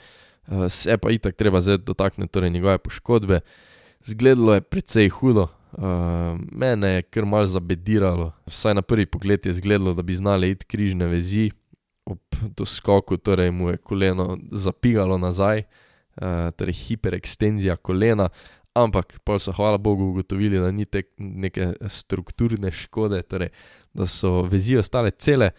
Uh, 0.47 0.67
se 0.71 0.95
pa 0.97 1.11
itak 1.11 1.35
treba 1.35 1.59
zdaj 1.59 1.81
dotakniti 1.83 2.31
torej 2.31 2.53
njegove 2.53 2.77
poškodbe. 2.77 3.41
Zgledalo 4.07 4.53
je 4.55 4.61
precej 4.61 5.09
hudo, 5.09 5.49
uh, 5.71 6.39
mene 6.51 6.87
je 6.87 7.01
kar 7.01 7.25
mal 7.25 7.45
zabediralo, 7.45 8.31
vsaj 8.47 8.77
na 8.77 8.81
prvi 8.81 9.05
pogled 9.05 9.45
je 9.45 9.53
zgledalo, 9.53 9.93
da 9.93 10.01
bi 10.01 10.15
znali 10.15 10.51
iti 10.51 10.65
križne 10.65 11.07
vezi, 11.07 11.49
ob 12.05 12.19
doskoku 12.55 13.17
torej 13.17 13.51
mu 13.51 13.69
je 13.69 13.77
koleno 13.77 14.37
zapigalo 14.51 15.17
nazaj, 15.17 15.63
uh, 16.21 16.51
torej 16.55 16.73
hiperekstenzija 16.73 17.75
kolena, 17.75 18.29
ampak 18.77 19.19
pa 19.23 19.39
so 19.39 19.51
hvala 19.51 19.77
Bogu 19.77 20.11
ugotovili, 20.11 20.59
da 20.59 20.71
ni 20.71 20.85
te 20.85 21.03
neke 21.17 21.73
strukturne 21.87 22.71
škode, 22.71 23.21
torej 23.21 23.49
da 23.93 24.05
so 24.07 24.41
vezi 24.41 24.77
ostale 24.77 25.11
cele. 25.11 25.51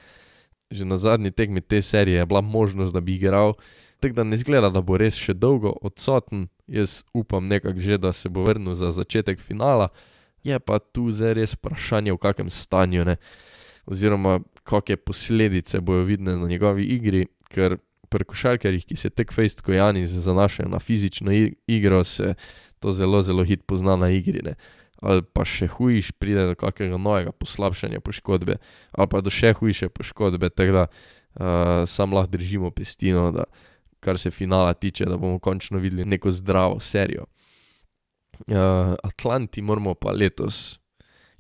Že 0.71 0.85
na 0.85 0.97
zadnji 1.01 1.31
tekmi 1.31 1.61
te 1.61 1.83
serije 1.83 2.19
je 2.19 2.27
bila 2.27 2.41
možnost, 2.41 2.93
da 2.95 3.01
bi 3.01 3.15
igral, 3.15 3.55
tako 4.01 4.15
da 4.15 4.25
ne 4.25 4.37
zgleda, 4.37 4.69
da 4.71 4.83
bo 4.85 4.99
res 5.01 5.17
še 5.17 5.33
dolgo 5.35 5.73
odsoten 5.83 6.49
jaz 6.69 7.03
upam 7.15 7.47
nekako 7.47 7.81
že, 7.81 7.99
da 7.99 8.13
se 8.13 8.29
bo 8.29 8.45
vrnil 8.45 8.75
za 8.75 8.93
začetek 8.93 9.41
finala, 9.41 9.89
je 10.45 10.59
pa 10.59 10.79
tu 10.79 11.11
zdaj 11.11 11.35
res 11.35 11.55
vprašanje, 11.57 12.13
v 12.13 12.21
kakem 12.23 12.51
stanju. 12.51 13.05
Ne. 13.05 13.17
oziroma 13.89 14.41
kakšne 14.69 14.97
posledice 15.01 15.81
bojo 15.81 16.05
vidne 16.05 16.37
na 16.37 16.49
njegovi 16.49 16.85
igri, 16.85 17.27
ker 17.49 17.79
pri 18.09 18.25
košarkarjih, 18.25 18.85
ki 18.89 18.97
se 18.97 19.11
tek 19.11 19.33
fejst, 19.33 19.63
ko 19.65 19.73
Jani 19.73 20.07
zanašajo 20.07 20.69
na 20.69 20.81
fizično 20.81 21.33
igro, 21.67 22.05
se 22.05 22.35
to 22.81 22.93
zelo, 22.93 23.23
zelo 23.23 23.45
hit 23.45 23.65
pozna 23.67 23.97
na 23.97 24.11
igri. 24.13 24.43
Ne. 24.45 24.55
Ali 25.01 25.23
pa 25.23 25.45
še 25.47 25.69
hujš, 25.73 26.13
pride 26.19 26.49
do 26.51 26.57
kakega 26.59 26.99
novega 26.99 27.33
poslabšanja 27.33 28.01
poškodbe, 28.05 28.59
ali 28.93 29.09
pa 29.09 29.21
do 29.25 29.33
še 29.33 29.55
hujše 29.57 29.89
poškodbe, 29.95 30.51
tako 30.51 30.75
da 30.75 30.85
uh, 30.89 31.85
sam 31.89 32.17
lahko 32.17 32.37
držimo 32.37 32.73
pestino, 32.75 33.29
da 33.33 33.47
kar 34.01 34.19
se 34.19 34.31
finala 34.31 34.75
tiče, 34.75 35.05
da 35.05 35.17
bomo 35.17 35.39
končno 35.39 35.79
videli 35.79 36.05
neko 36.05 36.31
zdravo 36.31 36.81
serijo. 36.81 37.25
Uh, 38.39 38.57
Atlanti 39.03 39.63
moramo 39.63 39.95
pa 39.95 40.13
letos 40.13 40.79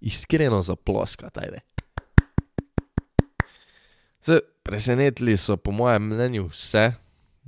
iskreno 0.01 0.63
zaploskati, 0.63 1.41
ajde. 1.41 1.61
Zdaj, 4.25 4.39
presenetili 4.63 5.37
so, 5.37 5.57
po 5.57 5.71
mojem 5.71 6.03
mnenju, 6.03 6.47
vse, 6.47 6.93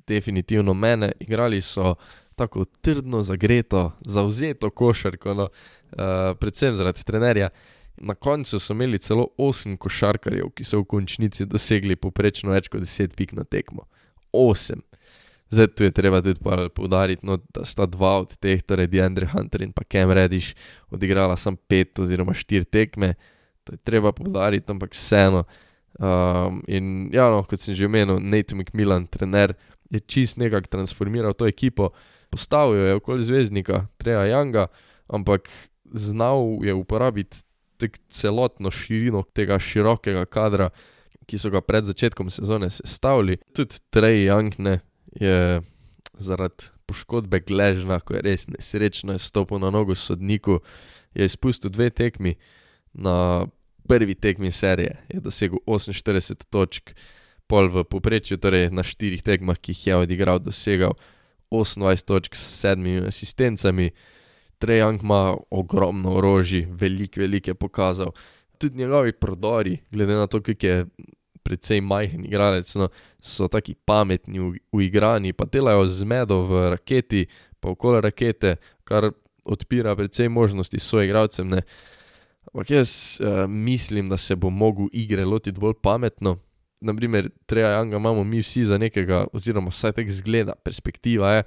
definitivno 0.06 0.74
mene, 0.74 1.12
igrali 1.20 1.60
so 1.60 1.94
tako 2.34 2.64
trdno, 2.64 3.22
zagreto, 3.22 3.92
zauzeto 4.00 4.70
košarko, 4.70 5.34
no, 5.34 5.42
uh, 5.42 5.98
predvsem 6.40 6.74
zaradi 6.74 7.04
trenerja. 7.04 7.48
Na 7.96 8.14
koncu 8.14 8.58
so 8.60 8.72
imeli 8.72 8.98
celo 8.98 9.26
8 9.38 9.76
košarkarjev, 9.76 10.54
ki 10.56 10.64
so 10.64 10.80
v 10.80 10.86
končnici 10.88 11.44
dosegli 11.46 11.96
poprečno 11.96 12.54
več 12.54 12.70
kot 12.72 12.80
10 12.80 13.12
pik 13.16 13.34
na 13.36 13.44
tekmo. 13.44 13.84
8. 14.32 14.80
Zdaj 15.50 15.66
tu 15.74 15.84
je 15.84 15.90
treba 15.90 16.20
tudi 16.22 16.38
poudariti, 16.74 17.26
no, 17.26 17.40
da 17.54 17.64
sta 17.66 17.86
dva 17.86 18.20
od 18.22 18.36
teh, 18.38 18.62
torej 18.62 18.86
Deandre 18.86 19.26
Hunter 19.32 19.64
in 19.66 19.72
pa 19.74 19.82
Cam 19.82 20.12
Rediš, 20.14 20.54
odigrala 20.94 21.36
samo 21.36 21.58
5 21.68 22.02
oziroma 22.02 22.32
4 22.32 22.64
tekme. 22.70 23.14
To 23.64 23.74
je 23.74 23.82
treba 23.82 24.12
poudariti, 24.12 24.70
ampak 24.70 24.94
vseeno. 24.94 25.44
Um, 25.98 26.62
in 26.70 27.10
ja, 27.12 27.26
no, 27.30 27.42
kot 27.42 27.60
sem 27.60 27.74
že 27.74 27.90
omenil, 27.90 28.22
Nate 28.22 28.54
McMillan, 28.54 29.08
trener, 29.10 29.56
je 29.90 29.98
čist 30.00 30.38
nekako 30.38 30.70
transformiral 30.70 31.34
to 31.34 31.50
ekipo, 31.50 31.90
postavil 32.30 32.86
je 32.86 32.94
okoli 32.94 33.26
zvezdnika, 33.26 33.86
Treja 33.98 34.22
Younga, 34.30 34.68
ampak 35.10 35.50
znal 35.90 36.62
je 36.62 36.74
uporabiti 36.74 37.42
celotno 38.08 38.70
širino 38.70 39.22
tega 39.34 39.58
širokega 39.58 40.24
kadra, 40.30 40.70
ki 41.26 41.38
so 41.38 41.50
ga 41.50 41.60
pred 41.60 41.84
začetkom 41.86 42.30
sezone 42.30 42.70
sestavili. 42.70 43.38
Tudi 43.54 43.82
Trey 43.90 44.24
Young 44.26 44.54
ne, 44.58 44.78
je 45.12 45.60
zaradi 46.14 46.70
poškodbe 46.86 47.40
gležna, 47.46 48.00
ko 48.00 48.14
je 48.18 48.22
res 48.22 48.48
nesrečno 48.50 49.18
stopil 49.18 49.58
na 49.62 49.70
nogo 49.70 49.94
sodniku, 49.94 50.60
je 51.14 51.24
izpustil 51.24 51.70
dve 51.70 51.90
tekmi 51.90 52.34
na 52.92 53.46
prvi 53.90 54.14
tekmi 54.14 54.50
serije 54.50 54.96
je 55.08 55.20
dosegel 55.20 55.58
48 55.66 56.44
točk, 56.50 56.94
pol 57.46 57.66
v 57.68 57.82
povprečju, 57.84 58.38
torej 58.38 58.68
na 58.70 58.84
štirih 58.86 59.22
tekmah, 59.26 59.58
ki 59.58 59.74
jih 59.74 59.86
je 59.86 59.96
odigral, 59.96 60.38
dosegal 60.38 60.94
28 61.50 62.06
točk 62.06 62.38
s 62.38 62.60
sedmimi 62.60 63.08
asistencami. 63.10 63.90
Trejang 64.62 65.02
ima 65.02 65.34
ogromno 65.50 66.14
orožij, 66.20 66.68
veliko, 66.70 67.20
veliko 67.20 67.50
je 67.50 67.54
pokazal. 67.54 68.12
Tudi 68.58 68.78
njegovi 68.78 69.12
prodori, 69.12 69.80
glede 69.90 70.14
na 70.14 70.26
to, 70.26 70.42
kako 70.42 70.66
je 70.66 70.86
precej 71.42 71.80
majhen 71.80 72.24
igralec, 72.24 72.68
no, 72.76 72.88
so 73.22 73.48
taki 73.48 73.74
pametni, 73.74 74.40
uigrani, 74.72 75.32
pa 75.32 75.44
delajo 75.44 75.86
zmedo 75.88 76.42
v 76.48 76.66
raketi, 76.74 77.26
pa 77.60 77.72
okoli 77.72 78.00
rakete, 78.04 78.56
kar 78.84 79.10
odpira 79.44 79.96
precej 79.96 80.28
možnosti 80.28 80.78
svojim 80.78 81.10
igralcem. 81.10 81.52
Ampak 82.50 82.70
jaz 82.70 82.90
uh, 83.20 83.46
mislim, 83.48 84.08
da 84.08 84.16
se 84.16 84.36
bo 84.36 84.50
mogel 84.50 84.88
igre 84.92 85.24
lotiti 85.24 85.60
bolj 85.60 85.74
pametno. 85.82 86.38
Naprimer, 86.80 87.28
Treja 87.46 87.68
Janga 87.68 87.96
imamo 87.96 88.24
mi 88.24 88.40
vsi 88.40 88.64
za 88.64 88.78
nekega, 88.78 89.26
oziroma 89.32 89.68
vsaj 89.68 89.92
tako 89.92 90.10
zgleda, 90.10 90.54
perspektiva 90.64 91.32
je, 91.32 91.42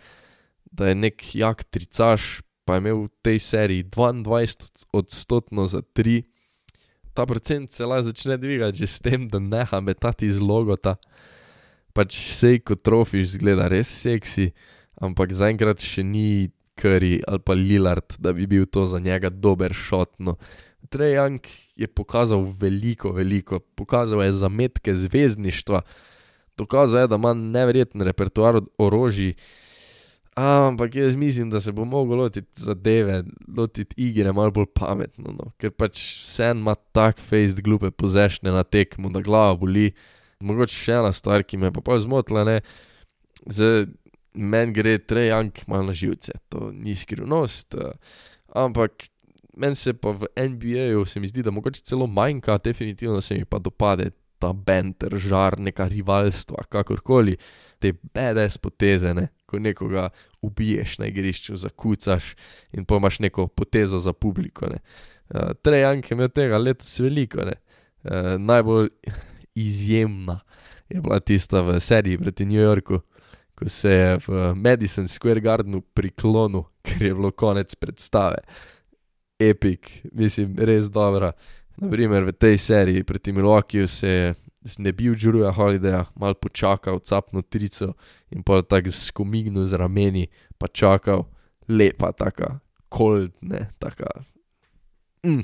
da 0.71 0.87
je 0.87 0.95
nek 0.95 1.35
jak 1.35 1.63
tricaš, 1.63 2.41
pa 2.65 2.75
je 2.75 2.83
imel 2.83 3.05
v 3.05 3.09
tej 3.21 3.39
seriji 3.39 3.83
22 3.83 4.85
odstotno 4.93 5.67
za 5.67 5.81
3. 5.81 6.23
Ta 7.13 7.25
procent 7.25 7.71
se 7.71 7.85
lahko 7.85 8.09
začne 8.09 8.37
dvigati 8.37 8.77
že 8.77 8.87
s 8.87 8.99
tem, 8.99 9.27
da 9.29 9.39
neha 9.39 9.79
metati 9.81 10.25
iz 10.25 10.39
logota. 10.41 10.97
Pač 11.93 12.17
sej 12.33 12.63
kot 12.65 12.81
trofiš 12.81 13.37
zgleda 13.37 13.69
res 13.69 13.87
seksi, 13.87 14.49
ampak 14.97 15.33
zaenkrat 15.33 15.81
še 15.81 16.01
ni 16.01 16.49
Curry 16.73 17.21
ali 17.29 17.39
pa 17.39 17.53
Lillard, 17.53 18.17
da 18.17 18.33
bi 18.33 18.47
bil 18.49 18.65
to 18.65 18.85
za 18.89 18.99
njega 18.99 19.29
dober 19.29 19.73
šot. 19.73 20.17
No. 20.17 20.37
Trejang 20.89 21.45
je 21.77 21.87
pokazal 21.87 22.41
veliko, 22.41 23.13
veliko, 23.13 23.59
pokazal 23.77 24.23
je 24.23 24.31
zametke 24.31 24.95
zvezdništva, 24.95 25.81
dokazal 26.57 27.05
je, 27.05 27.07
da 27.07 27.15
ima 27.15 27.33
neverjeten 27.33 28.01
repertoar 28.01 28.61
orožij. 28.77 29.35
Ampak 30.35 30.95
jaz 30.95 31.15
mislim, 31.15 31.49
da 31.49 31.61
se 31.61 31.71
bo 31.71 31.85
mogel 31.85 32.17
lotiti 32.17 32.61
zadeve, 32.61 33.23
lotiti 33.57 33.95
igre 33.97 34.31
malo 34.33 34.51
bolj 34.51 34.65
pametno, 34.73 35.31
no. 35.31 35.51
ker 35.61 35.69
pač 35.71 35.99
vse 36.23 36.49
ima 36.55 36.73
tak 36.75 37.21
face, 37.21 37.61
glupe 37.61 37.91
pozešne 37.91 38.51
na 38.51 38.63
tekmu, 38.63 39.11
da 39.13 39.21
glava 39.21 39.53
boli. 39.61 39.91
Mogoče 40.43 40.75
še 40.75 40.95
ena 40.97 41.11
stvar, 41.13 41.45
ki 41.45 41.59
me 41.61 41.69
pa 41.71 41.83
pa 41.85 41.99
zmotila, 42.01 42.43
ne, 42.49 42.57
z 43.45 43.85
meni 44.33 44.73
gre 44.73 44.97
Trejang 44.97 45.61
malo 45.69 45.91
na 45.91 45.93
živce, 45.95 46.33
to 46.49 46.71
ni 46.73 46.97
skrivnost, 46.97 47.77
ampak 48.57 49.05
meni 49.53 49.77
se 49.77 49.93
pa 49.93 50.11
v 50.17 50.27
NBA-ju 50.33 51.05
se 51.05 51.21
mi 51.21 51.29
zdi, 51.29 51.45
da 51.45 51.53
mogoče 51.53 51.85
celo 51.85 52.09
manjka, 52.09 52.57
definitivno 52.57 53.21
se 53.21 53.37
mi 53.37 53.45
pa 53.45 53.61
dopade 53.61 54.09
ta 54.43 54.51
bender, 54.53 55.15
žar, 55.19 55.57
neka 55.59 55.87
rivalstva, 55.91 56.65
kakorkoli, 56.71 57.37
te 57.79 57.93
BDS 57.93 58.59
poteze, 58.63 59.13
ne? 59.15 59.29
ko 59.47 59.59
nekoga 59.61 60.07
ubiješ 60.41 60.97
na 60.99 61.07
igrišču, 61.11 61.55
zakucaš 61.61 62.33
in 62.73 62.87
pa 62.89 62.97
imaš 62.97 63.19
neko 63.21 63.47
potezo 63.47 63.99
za 64.01 64.13
publiko. 64.13 64.65
Uh, 64.65 65.51
Trejank 65.61 66.09
je 66.09 66.15
imel 66.15 66.31
tega 66.33 66.57
letos 66.57 66.95
veliko, 66.99 67.45
uh, 67.45 67.53
najbolj 68.41 68.89
izjemna 69.55 70.39
je 70.89 71.01
bila 71.01 71.19
tista 71.19 71.61
v 71.61 71.79
seriji 71.79 72.17
proti 72.17 72.45
New 72.45 72.61
Yorku. 72.61 72.99
Ko 73.55 73.69
se 73.69 73.89
je 73.89 74.17
v 74.27 74.55
Madison 74.55 75.07
Square 75.07 75.41
Gardenu 75.41 75.81
priklonil, 75.81 76.63
ker 76.81 77.05
je 77.05 77.13
bilo 77.13 77.31
konec 77.31 77.75
predstave 77.75 78.41
epic, 79.39 79.89
mislim, 80.11 80.55
res 80.57 80.89
dobra. 80.89 81.31
Naprimer, 81.81 82.23
v 82.23 82.33
tej 82.37 82.57
seriji 82.57 83.03
proti 83.03 83.31
Milwaukeeju 83.33 83.87
se 83.87 84.07
je 84.07 84.33
znebil 84.63 85.15
Džuruja 85.15 85.51
Holidaya, 85.51 86.05
mal 86.15 86.35
počakal, 86.35 86.99
capno 86.99 87.41
trico 87.41 87.93
in 88.31 88.43
pa 88.43 88.61
tako 88.61 88.91
skomignil 88.91 89.65
z 89.65 89.77
rameni, 89.77 90.27
pa 90.57 90.67
čakal, 90.67 91.25
lepa, 91.67 92.11
taka, 92.13 92.59
cold, 92.89 93.33
ne, 93.41 93.69
taka. 93.79 94.07
Mm. 95.25 95.41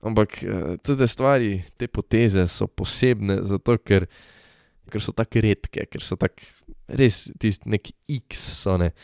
Ampak 0.00 0.42
eh, 0.42 0.76
te 0.80 1.06
stvari, 1.06 1.62
te 1.76 1.88
poteze 1.88 2.46
so 2.48 2.66
posebne, 2.66 3.42
zato 3.44 3.76
ker, 3.84 4.08
ker 4.90 5.04
so 5.04 5.12
tako 5.12 5.44
redke, 5.44 5.84
ker 5.86 6.02
so 6.02 6.16
tako 6.16 6.40
res 6.88 7.28
tisti 7.38 7.68
neki 7.68 7.92
X, 8.24 8.40
so 8.62 8.78
ne. 8.80 8.94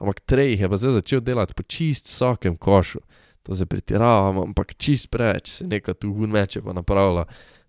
Ampak 0.00 0.24
Trej 0.28 0.56
je 0.60 0.68
pa 0.68 0.76
zdaj 0.80 0.98
začel 0.98 1.20
delati 1.24 1.54
po 1.56 1.62
čist 1.62 2.08
vsakem 2.08 2.56
košu 2.56 3.04
to 3.46 3.56
se 3.56 3.66
pretiravamo, 3.66 4.42
ampak 4.42 4.74
čist 4.74 5.10
preveč 5.10 5.48
se 5.58 5.66
nekaj 5.66 5.94
tu 5.94 6.10
vmeče 6.12 6.62
pa 6.62 6.72
napravlja. 6.72 7.24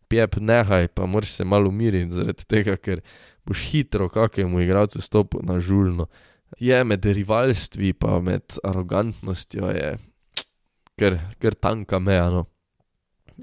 Pijep 0.07 0.39
nehaj, 0.39 0.87
pa 0.87 1.05
moraš 1.05 1.35
se 1.37 1.45
malo 1.45 1.69
umiriti 1.69 2.15
zaradi 2.15 2.45
tega, 2.47 2.77
ker 2.77 3.01
boš 3.45 3.61
hitro 3.69 4.09
kakemu 4.09 4.61
igralcu 4.63 5.01
stopil 5.01 5.43
na 5.43 5.59
žulno. 5.59 6.07
Je 6.59 6.83
med 6.83 7.05
rivalstvi 7.05 7.93
pa 7.93 8.19
med 8.19 8.57
arogantnostjo 8.63 9.69
je 9.75 9.97
ker, 10.97 11.19
ker 11.39 11.53
tanka 11.53 11.99
meja. 11.99 12.29
No. 12.33 12.47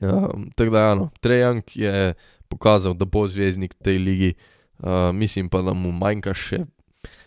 Ja, 0.01 0.27
tako 0.57 0.71
da, 0.71 0.81
ja, 0.89 0.95
no. 0.99 1.11
Trejang 1.21 1.63
je 1.75 2.15
pokazal, 2.49 2.97
da 2.99 3.07
bo 3.07 3.27
zvezdnik 3.31 3.77
v 3.79 3.85
tej 3.85 3.99
ligi, 3.99 4.35
uh, 4.83 5.13
mislim 5.15 5.49
pa, 5.49 5.63
da 5.63 5.77
mu 5.77 5.93
manjka 5.93 6.35
še 6.35 6.65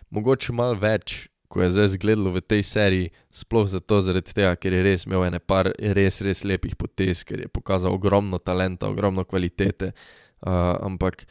mogoče 0.10 0.54
malo 0.56 0.76
več 0.80 1.28
ko 1.48 1.62
je 1.62 1.70
zdaj 1.70 1.88
zgledalo 1.96 2.32
v 2.36 2.42
tej 2.42 2.64
seriji, 2.64 3.12
sploh 3.32 3.68
zato, 3.68 4.02
tega, 4.22 4.56
ker 4.56 4.74
je 4.74 4.84
res 4.84 5.06
imel 5.08 5.28
ene 5.30 5.40
par 5.40 5.72
res, 5.80 6.22
res 6.22 6.44
lepih 6.44 6.76
potez, 6.76 7.24
ker 7.24 7.46
je 7.46 7.48
pokazal 7.48 7.96
ogromno 7.96 8.38
talenta, 8.38 8.90
ogromno 8.90 9.24
kvalitete, 9.24 9.94
uh, 9.94 10.76
ampak 10.84 11.24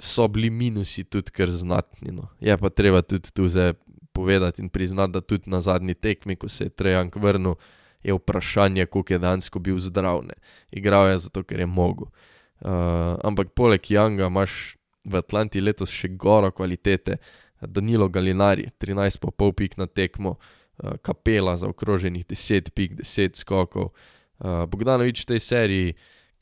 so 0.00 0.28
bili 0.28 0.50
minusi 0.50 1.04
tudi 1.04 1.30
kar 1.30 1.50
znatni. 1.50 2.12
No. 2.12 2.28
Je 2.40 2.56
pa 2.56 2.70
treba 2.70 3.02
tudi 3.02 3.30
tu 3.32 3.48
zdaj 3.48 3.74
povedati 4.14 4.62
in 4.62 4.68
priznati, 4.68 5.12
da 5.12 5.20
tudi 5.20 5.50
na 5.50 5.60
zadnji 5.60 5.94
tekmi, 5.94 6.36
ko 6.36 6.48
se 6.48 6.64
je 6.64 6.70
Trejank 6.70 7.16
vrnil, 7.16 7.54
je 8.02 8.14
vprašanje, 8.14 8.86
koliko 8.86 9.12
je 9.12 9.18
dansko 9.18 9.58
bil 9.58 9.78
zdrav. 9.78 10.22
Ne. 10.24 10.34
Igral 10.70 11.08
je 11.08 11.18
zato, 11.18 11.42
ker 11.42 11.60
je 11.60 11.66
mogel. 11.66 12.08
Uh, 12.60 13.18
ampak 13.24 13.52
poleg 13.52 13.90
Janga 13.90 14.26
imaš 14.26 14.76
v 15.04 15.20
Atlanti 15.20 15.60
letos 15.60 15.92
še 15.92 16.08
goro 16.08 16.50
kvalitete. 16.50 17.18
Danilo 17.66 18.08
Galinari, 18.08 18.68
13,5 18.80 19.52
pik 19.52 19.76
na 19.76 19.86
tekmo, 19.86 20.36
Kapela 21.02 21.56
za 21.56 21.68
okroženih 21.70 22.26
10 22.26 22.70
pik, 22.74 22.96
10 22.98 23.38
skokov. 23.38 23.92
Bogdanovič 24.42 25.22
v 25.22 25.28
tej 25.30 25.40
seriji, 25.40 25.94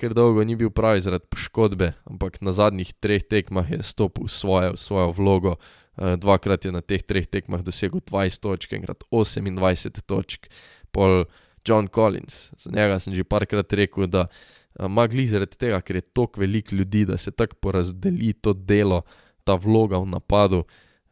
ker 0.03 0.17
dolgo 0.17 0.43
ni 0.43 0.57
bil 0.59 0.73
pravi 0.75 1.05
zaradi 1.05 1.29
poškodbe, 1.31 1.93
ampak 2.11 2.41
na 2.43 2.51
zadnjih 2.51 2.91
treh 2.99 3.23
tekmah 3.23 3.69
je 3.71 3.85
stopil 3.87 4.27
svojo, 4.27 4.75
svojo 4.75 5.13
vlogo. 5.15 5.55
Uh, 5.93 6.17
dvakrat 6.17 6.65
je 6.65 6.73
na 6.73 6.81
teh 6.81 7.05
treh 7.05 7.29
tekmah 7.29 7.61
dosegel 7.61 8.01
20 8.01 8.41
točk, 8.41 8.73
enkrat 8.73 9.05
28 9.13 10.01
točk. 10.09 10.49
Pol 10.89 11.29
John 11.69 11.87
Collins, 11.87 12.49
za 12.57 12.73
njega 12.73 12.97
sem 12.99 13.15
že 13.15 13.29
parkrat 13.29 13.73
rekel, 13.77 14.09
da 14.09 14.25
uh, 14.27 14.89
magli 14.89 15.29
zaradi 15.29 15.61
tega, 15.61 15.83
ker 15.85 16.01
je 16.01 16.09
toliko 16.17 16.41
ljudi, 16.73 17.05
da 17.05 17.21
se 17.21 17.31
tako 17.31 17.61
porazdeli 17.61 18.33
to 18.33 18.57
delo, 18.57 19.03
ta 19.45 19.55
vloga 19.55 20.01
v 20.01 20.09
napadu. 20.17 20.65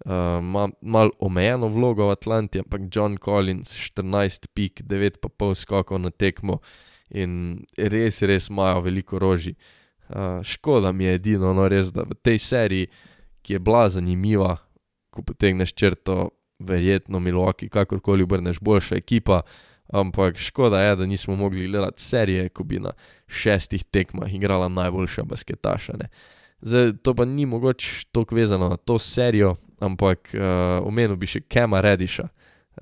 Ima 0.07 0.65
uh, 0.65 0.71
malo 0.81 1.11
omejeno 1.19 1.69
vlogo 1.69 2.07
v 2.09 2.13
Atlanti, 2.13 2.59
ampak 2.59 2.81
John 2.89 3.17
Collins 3.17 3.77
14 3.77 4.49
pik, 4.55 4.83
9,5 4.83 5.55
skokov 5.55 6.01
na 6.01 6.11
tekmo 6.11 6.61
in 7.11 7.65
res, 7.77 8.23
res 8.23 8.49
imajo 8.49 8.81
veliko 8.81 9.19
roži. 9.19 9.55
Uh, 10.09 10.43
škoda 10.43 10.93
mi 10.93 11.05
je 11.05 11.15
edino, 11.15 11.53
no 11.55 11.69
res, 11.69 11.93
da 11.93 12.03
v 12.03 12.17
tej 12.23 12.39
seriji, 12.39 12.89
ki 13.43 13.59
je 13.59 13.59
bila 13.59 13.89
zanimiva, 13.89 14.57
ko 15.11 15.23
potegneš 15.23 15.75
črto, 15.75 16.31
verjetno 16.61 17.21
Milwaukee, 17.21 17.69
kakorkoli 17.69 18.23
obrneš, 18.23 18.61
boljša 18.61 18.97
ekipa. 18.97 19.43
Ampak 19.93 20.39
škoda 20.39 20.81
je, 20.81 20.97
da 20.97 21.07
nismo 21.07 21.37
mogli 21.37 21.67
gledati 21.67 22.03
serije, 22.03 22.49
ko 22.49 22.65
bi 22.65 22.79
na 22.79 22.93
šestih 23.27 23.85
tekmah 23.85 24.35
igrala 24.35 24.69
najboljša 24.69 25.23
basketaša. 25.23 25.97
Ne. 25.99 26.09
Zdaj, 26.63 26.93
to 27.03 27.15
pa 27.15 27.25
ni 27.25 27.47
mogoče 27.47 28.05
tako 28.13 28.35
vezano 28.35 28.69
na 28.69 28.77
to 28.77 28.99
serijo, 28.99 29.57
ampak 29.79 30.35
uh, 30.35 30.87
omenil 30.87 31.17
bi 31.17 31.27
še 31.27 31.41
Kema 31.41 31.81
Rediša. 31.81 32.27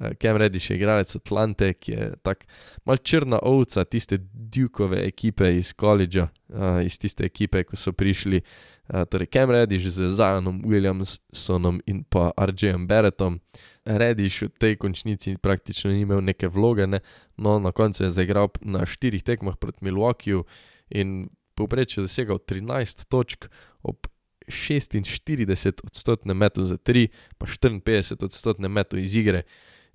Uh, 0.01 0.11
Kem 0.19 0.37
Rediš 0.37 0.71
je 0.71 0.77
igralec 0.77 1.17
Atlante, 1.17 1.73
ki 1.75 1.93
je 1.93 2.11
tako 2.23 2.47
mal 2.85 2.97
črna 2.97 3.39
ovca 3.43 3.85
tiste 3.85 4.19
Dukove 4.33 5.07
ekipe 5.07 5.57
iz 5.57 5.73
koledža, 5.73 6.29
uh, 6.49 6.83
iz 6.85 6.99
tiste 6.99 7.25
ekipe, 7.27 7.63
ko 7.65 7.77
so 7.77 7.93
prišli. 7.93 8.43
Uh, 8.89 9.05
torej, 9.05 9.31
Kem 9.31 9.51
Rediš 9.51 9.91
z 9.95 10.11
Zajonom 10.11 10.63
Williamsonom 10.67 11.81
in 11.87 12.03
pa 12.03 12.33
RJ-em 12.37 12.87
Beretom. 12.87 13.41
Rediš 13.85 14.43
v 14.43 14.51
tej 14.59 14.77
končnici 14.77 15.37
praktično 15.41 15.91
ni 15.95 16.03
imel 16.03 16.21
neke 16.21 16.49
vloge, 16.49 16.87
ne? 16.87 17.01
no 17.39 17.59
na 17.59 17.73
koncu 17.73 18.05
je 18.05 18.11
zaigral 18.11 18.51
na 18.61 18.87
štirih 18.87 19.23
tekmah 19.23 19.57
proti 19.57 19.85
Milwaukeeju 19.87 20.45
in 20.91 21.29
povprečje 21.59 22.05
dosegal 22.07 22.39
13 22.39 23.09
točk 23.11 23.49
ob 23.83 24.07
46 24.49 25.85
odstotne 25.85 26.35
metu 26.35 26.65
za 26.65 26.79
3, 26.79 27.09
pa 27.39 27.47
54 27.47 28.25
odstotne 28.25 28.69
metu 28.69 28.99
iz 28.99 29.17
igre. 29.17 29.43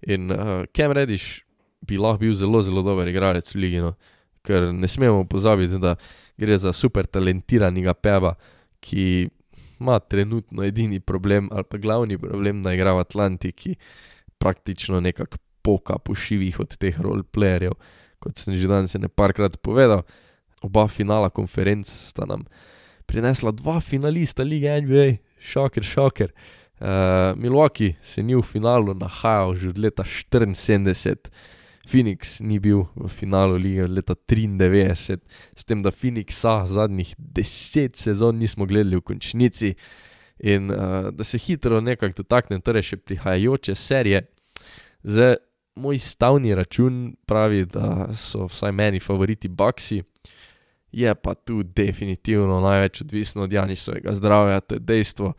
In 0.07 0.31
uh, 0.31 0.65
Kem 0.73 0.91
Rediš 0.91 1.45
bi 1.81 1.97
lahko 1.97 2.23
bil 2.23 2.33
zelo, 2.37 2.61
zelo 2.61 2.83
dober 2.85 3.07
igralec 3.07 3.49
v 3.55 3.59
Ligino, 3.59 3.93
ker 4.43 4.71
ne 4.73 4.87
smemo 4.87 5.23
pozabiti, 5.27 5.79
da 5.79 5.95
gre 6.37 6.57
za 6.59 6.73
super 6.75 7.07
talentiranega 7.07 7.93
peva, 7.93 8.35
ki 8.83 9.29
ima 9.79 9.99
trenutno 9.99 10.63
edini 10.63 10.99
problem 10.99 11.49
ali 11.51 11.63
pa 11.63 11.77
glavni 11.77 12.17
problem, 12.17 12.61
da 12.63 12.73
igra 12.73 12.93
v 12.93 13.03
Atlantiki, 13.03 13.75
praktično 14.37 14.99
nekako 14.99 15.39
poka 15.63 15.97
po 15.97 16.15
šivih 16.15 16.59
od 16.59 16.75
teh 16.77 16.99
roleplayerjev. 16.99 17.75
Kot 18.19 18.39
sem 18.39 18.55
že 18.55 18.67
danes 18.67 18.95
nekajkrat 18.95 19.59
povedal, 19.63 20.03
oba 20.63 20.87
finala 20.87 21.29
konferenc 21.29 21.87
sta 21.87 22.25
nam 22.25 22.47
prinesla 23.05 23.51
dva 23.51 23.81
finalista 23.81 24.43
lige 24.43 24.81
NBA, 24.81 25.07
šoker, 25.39 25.83
šoker. 25.83 26.31
Uh, 26.79 26.87
Milwaukee 27.39 27.95
se 28.01 28.23
ni 28.23 28.35
v 28.35 28.41
finalu 28.41 28.93
nahajal 28.93 29.55
že 29.55 29.69
od 29.69 29.77
leta 29.77 30.03
74, 30.03 31.29
Phoenix 31.87 32.39
ni 32.39 32.59
bil 32.59 32.87
v 32.95 33.07
finalu 33.07 33.59
lige 33.59 33.83
od 33.83 33.89
leta 33.91 34.15
93, 34.15 35.19
s 35.55 35.65
tem, 35.65 35.83
da 35.83 35.91
Phoenixa 35.91 36.65
zadnjih 36.65 37.13
deset 37.17 37.95
sezon 37.95 38.39
nismo 38.39 38.65
gledali 38.65 38.95
v 38.95 39.01
končnici. 39.01 39.75
In 40.39 40.71
uh, 40.71 41.11
da 41.11 41.23
se 41.23 41.37
hitro 41.37 41.81
nekako 41.81 42.23
dotaknem, 42.23 42.61
torej 42.61 42.83
še 42.83 42.97
prihajajoče 42.97 43.75
serije. 43.75 44.23
Zdaj, 45.03 45.37
moj 45.75 45.99
stavni 45.99 46.55
račun 46.55 47.15
pravi, 47.25 47.65
da 47.65 48.09
so 48.17 48.47
vsaj 48.49 48.71
meni 48.71 48.99
favoriti 48.99 49.47
Baxi, 49.47 50.01
je 50.93 51.15
pa 51.15 51.33
tu 51.33 51.63
definitivno 51.63 52.59
največ 52.61 53.01
odvisno 53.01 53.43
od 53.43 53.53
Janisovega 53.53 54.13
zdravja, 54.13 54.59
to 54.59 54.75
je 54.75 54.79
dejstvo. 54.79 55.33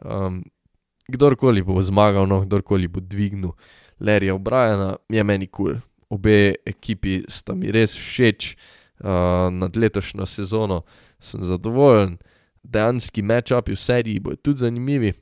Um, 0.00 0.44
kdorkoli 1.08 1.62
bo 1.62 1.82
zmagal, 1.82 2.28
no, 2.28 2.40
kdorkoli 2.46 2.88
bo 2.88 3.00
dvignil 3.00 3.52
Larryja 4.00 4.34
O'Briena, 4.34 4.96
je 5.08 5.24
meni 5.24 5.46
kul. 5.46 5.74
Cool. 5.74 5.80
Obe 6.10 6.54
ekipi 6.66 7.20
sta 7.28 7.54
mi 7.54 7.70
res 7.70 7.94
všeč, 7.94 8.54
uh, 9.02 9.50
nad 9.50 9.76
letošnjo 9.76 10.26
sezono 10.26 10.82
sem 11.20 11.42
zadovoljen, 11.42 12.16
dejanski 12.62 13.22
matchupi 13.22 13.74
v 13.74 13.80
seriji 13.80 14.20
bodo 14.20 14.36
tudi 14.36 14.64
zanimivi. 14.64 15.12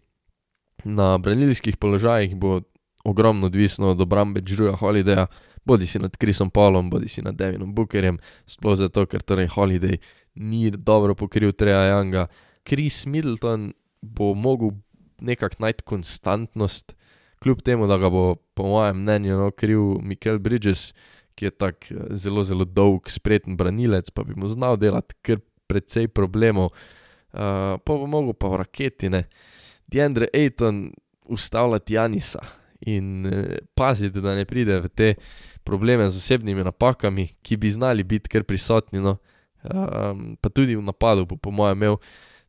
Na 0.85 1.19
branilskih 1.19 1.77
položajih 1.77 2.37
bo 2.37 2.61
ogromno 3.05 3.47
odvisno 3.47 3.91
od 3.91 4.01
obrambe 4.01 4.41
Džruja 4.41 4.77
Holidaya, 4.77 5.27
bodi 5.69 5.87
si 5.87 6.01
nad 6.01 6.17
Krisom 6.17 6.51
Paulom, 6.51 6.89
bodi 6.91 7.09
si 7.13 7.23
nad 7.23 7.37
Devinom 7.37 7.75
Bookerjem, 7.77 8.17
sploh 8.49 8.77
zato, 8.81 9.05
ker 9.07 9.21
torej 9.21 9.51
Holiday 9.53 10.01
ni 10.41 10.71
dobro 10.73 11.13
pokril 11.19 11.53
Treja 11.53 11.91
Younga. 11.93 12.29
Kris 12.65 13.05
Middleton 13.07 13.73
bo 14.01 14.33
mogel 14.35 14.73
nekako 15.21 15.61
najti 15.67 15.85
konstantnost, 15.85 16.95
kljub 17.43 17.61
temu, 17.63 17.87
da 17.87 17.99
ga 18.01 18.11
bo, 18.11 18.39
po 18.55 18.71
mojem 18.71 19.03
mnenju, 19.03 19.37
no, 19.39 19.51
kriv 19.51 19.99
Mikel 20.03 20.39
Bridges, 20.39 20.93
ki 21.39 21.51
je 21.51 21.55
tako 21.55 21.95
eh, 21.95 22.15
zelo, 22.17 22.45
zelo 22.45 22.65
dolg, 22.65 23.11
spreten 23.13 23.59
branilec, 23.59 24.11
pa 24.11 24.25
bi 24.27 24.39
mu 24.39 24.49
znal 24.49 24.79
delati 24.81 25.19
kar 25.23 25.43
precej 25.69 26.09
problemov, 26.09 26.73
uh, 26.73 27.77
pa 27.77 27.93
bo 27.93 28.07
mogel 28.09 28.33
pa 28.33 28.49
v 28.49 28.63
raketine. 28.63 29.27
Diandre 29.85 30.31
Ayton 30.33 30.87
ustavljati 31.29 31.95
Janisa 31.95 32.41
in 32.81 33.27
uh, 33.27 33.57
paziti, 33.75 34.21
da 34.21 34.35
ne 34.35 34.45
pride 34.45 34.81
v 34.81 34.89
te 34.89 35.15
probleme 35.65 36.09
z 36.09 36.17
osebnimi 36.17 36.65
napakami, 36.65 37.29
ki 37.43 37.57
bi 37.57 37.71
znali 37.71 38.05
biti 38.05 38.31
kar 38.31 38.45
prisotni. 38.45 39.03
No. 39.03 39.19
Um, 39.63 40.37
pa 40.41 40.49
tudi 40.49 40.77
v 40.79 40.83
napadu 40.83 41.27
bo, 41.27 41.37
po 41.37 41.51
mojem, 41.51 41.79
imel 41.79 41.99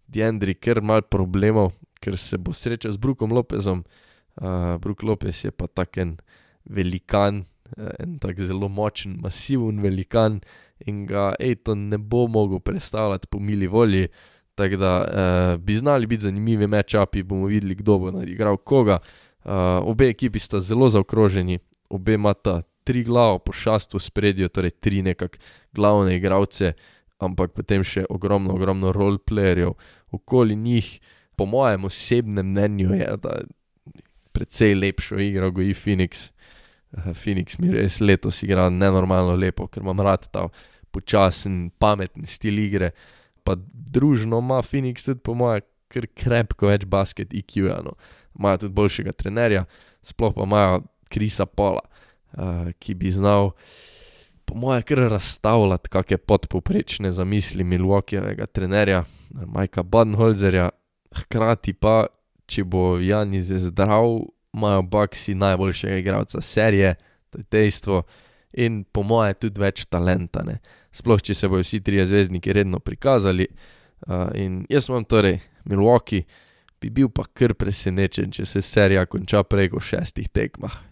Diandri 0.10 0.56
kar 0.56 0.82
mal 0.82 1.02
problemov, 1.06 1.74
ker 2.02 2.18
se 2.18 2.38
bo 2.38 2.54
srečal 2.54 2.94
z 2.94 3.02
Brukom 3.02 3.34
Lopezom. 3.34 3.84
Uh, 4.40 4.78
Bruk 4.82 5.04
Lopez 5.04 5.44
je 5.46 5.52
pa 5.52 5.68
tak 5.68 5.98
en 5.98 6.16
velikan, 6.66 7.44
uh, 7.78 7.94
en 8.00 8.18
tak 8.22 8.40
zelo 8.42 8.70
močen, 8.70 9.18
masiven 9.22 9.82
velikan 9.82 10.40
in 10.88 11.06
ga 11.06 11.34
Aiton 11.38 11.90
ne 11.90 11.98
bo 11.98 12.28
mogel 12.28 12.62
predstavljati 12.62 13.28
po 13.28 13.40
mili 13.40 13.68
volji. 13.68 14.08
Tako 14.56 14.76
da 14.76 14.94
uh, 15.02 15.62
bi 15.62 15.76
znali 15.76 16.08
biti 16.08 16.24
zanimivi 16.24 16.68
matchupi, 16.68 17.24
bomo 17.24 17.48
videli, 17.48 17.76
kdo 17.76 17.98
bo 18.00 18.12
nadigral 18.12 18.58
koga. 18.58 19.00
Uh, 19.00 19.29
obe 19.84 20.10
ekipi 20.10 20.40
sta 20.40 20.60
zelo 20.60 20.90
zaokroženi, 20.90 21.60
obe 21.90 22.14
imata 22.20 22.62
tri 22.84 23.04
glavo 23.04 23.40
pošast 23.40 23.94
v 23.94 24.02
spredju, 24.02 24.50
torej 24.50 24.78
tri 24.82 25.02
nekakšne 25.06 25.44
glavne 25.74 26.16
igralce, 26.18 26.74
ampak 27.20 27.54
potem 27.54 27.84
še 27.86 28.06
ogromno, 28.10 28.56
ogromno 28.56 28.94
roleplayerjev 28.96 29.76
okoli 30.16 30.56
njih. 30.56 31.00
Po 31.38 31.46
mojem 31.46 31.86
osebnem 31.88 32.50
mnenju 32.52 32.96
je, 33.00 33.10
da 33.24 33.36
precej 34.36 34.76
lepšo 34.76 35.20
igro 35.20 35.52
goji 35.52 35.74
Phoenix. 35.74 36.30
Phoenix 36.92 37.60
mi 37.60 37.72
res 37.72 38.00
letos 38.02 38.42
igra 38.44 38.70
nenormalno 38.70 39.36
lepo, 39.38 39.68
ker 39.68 39.84
imam 39.84 40.02
rad 40.04 40.28
ta 40.34 40.48
počasen, 40.92 41.70
pameten 41.80 42.26
stil 42.26 42.60
igre. 42.60 42.92
Pa 43.46 43.56
družno 43.56 44.42
ima 44.44 44.62
Phoenix 44.66 45.06
tudi 45.06 45.22
po 45.24 45.36
mojem 45.38 45.66
krepko 45.90 46.70
več 46.70 46.86
basket 46.86 47.34
IQ-ja. 47.34 47.80
No. 47.86 47.96
Imajo 48.40 48.66
tudi 48.66 48.74
boljšega 48.74 49.12
trenerja, 49.12 49.66
sploh 50.02 50.34
pa 50.36 50.48
imajo 50.48 50.82
Krisa 51.12 51.46
Pola 51.46 51.84
uh, 52.32 52.72
ki 52.80 52.94
bi 52.94 53.12
znal, 53.12 53.52
po 54.46 54.56
mojem, 54.56 54.84
kar 54.84 54.98
razstavljati 54.98 55.90
kakšne 55.90 56.18
podpoprečne 56.18 57.12
zamisli 57.12 57.64
Milwaukeeovega 57.64 58.46
trenerja, 58.46 59.04
Majka 59.30 59.84
Badenholzerja, 59.84 60.70
hkrati 61.16 61.74
pa, 61.74 62.08
če 62.50 62.64
bo 62.66 62.98
Janis 62.98 63.52
zdrav, 63.70 64.24
imajo 64.54 64.82
Baxi 64.82 65.36
najboljšega 65.38 66.00
igralca 66.02 66.42
serije, 66.42 66.96
to 67.30 67.40
je 67.40 67.46
dejstvo, 67.52 68.04
in 68.58 68.84
po 68.84 69.04
mojem, 69.06 69.38
tudi 69.38 69.62
več 69.62 69.86
talenta. 69.86 70.42
Ne? 70.44 70.58
Sploh, 70.92 71.22
če 71.22 71.36
se 71.38 71.48
bodo 71.48 71.62
vsi 71.62 71.84
trije 71.86 72.08
zvezdniki 72.10 72.54
redno 72.54 72.80
prikazali. 72.82 73.46
Uh, 74.08 74.32
in 74.34 74.64
jaz 74.72 74.88
sem 74.88 75.06
torej 75.06 75.38
Milwaukee, 75.70 76.24
bi 76.82 76.90
bil 76.90 77.10
pa 77.10 77.26
kar 77.34 77.54
presenečen, 77.54 78.32
če 78.32 78.46
se 78.46 78.62
serija 78.62 79.06
konča 79.06 79.44
preko 79.44 79.80
šestih 79.80 80.30
tekmah. 80.30 80.90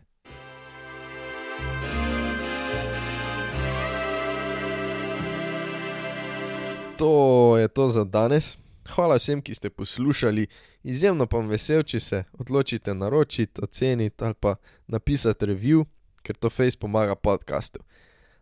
to 6.98 7.58
je 7.58 7.68
to 7.68 7.90
za 7.90 8.04
danes. 8.04 8.58
Hvala 8.96 9.16
vsem, 9.16 9.42
ki 9.42 9.56
ste 9.56 9.70
poslušali. 9.70 10.48
Izjemno 10.84 11.28
pa 11.28 11.38
vam 11.38 11.48
vesel, 11.48 11.84
če 11.84 12.00
se 12.00 12.24
odločite 12.40 12.94
naročiti, 12.94 13.62
oceniti 13.62 14.24
ali 14.24 14.34
pa 14.34 14.56
napisati 14.88 15.46
review, 15.46 15.86
ker 16.24 16.36
to 16.36 16.50
face 16.50 16.80
pomaga 16.80 17.16
podkastu. 17.16 17.80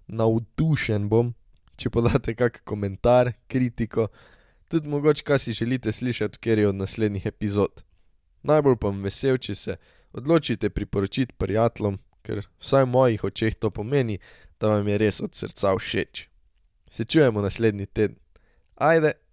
Navdušen 0.08 1.10
bom, 1.10 1.34
če 1.76 1.90
podate 1.90 2.36
kak 2.36 2.62
komentar, 2.64 3.34
kritiko, 3.48 4.08
tudi 4.68 4.90
mogoče, 4.90 5.24
kaj 5.24 5.40
si 5.40 5.54
želite 5.54 5.92
slišati, 5.92 6.40
ker 6.40 6.60
je 6.60 6.68
od 6.68 6.76
naslednjih 6.76 7.26
epizod. 7.26 7.84
Najbolj 8.44 8.76
pa 8.76 8.88
bom 8.88 9.04
vesel, 9.04 9.38
če 9.38 9.56
se 9.56 9.78
odločite 10.14 10.70
priporočiti 10.70 11.34
prijateljem, 11.38 11.98
ker 12.22 12.46
vsaj 12.62 12.86
v 12.86 12.92
mojih 12.94 13.24
očeh 13.24 13.56
to 13.56 13.70
pomeni, 13.70 14.20
da 14.60 14.76
vam 14.76 14.88
je 14.88 14.98
res 14.98 15.22
od 15.22 15.36
srca 15.36 15.76
všeč. 15.78 16.28
Se 16.90 17.06
čujemo 17.06 17.42
naslednji 17.42 17.86
teden. 17.86 18.18
Ajde! 18.76 19.25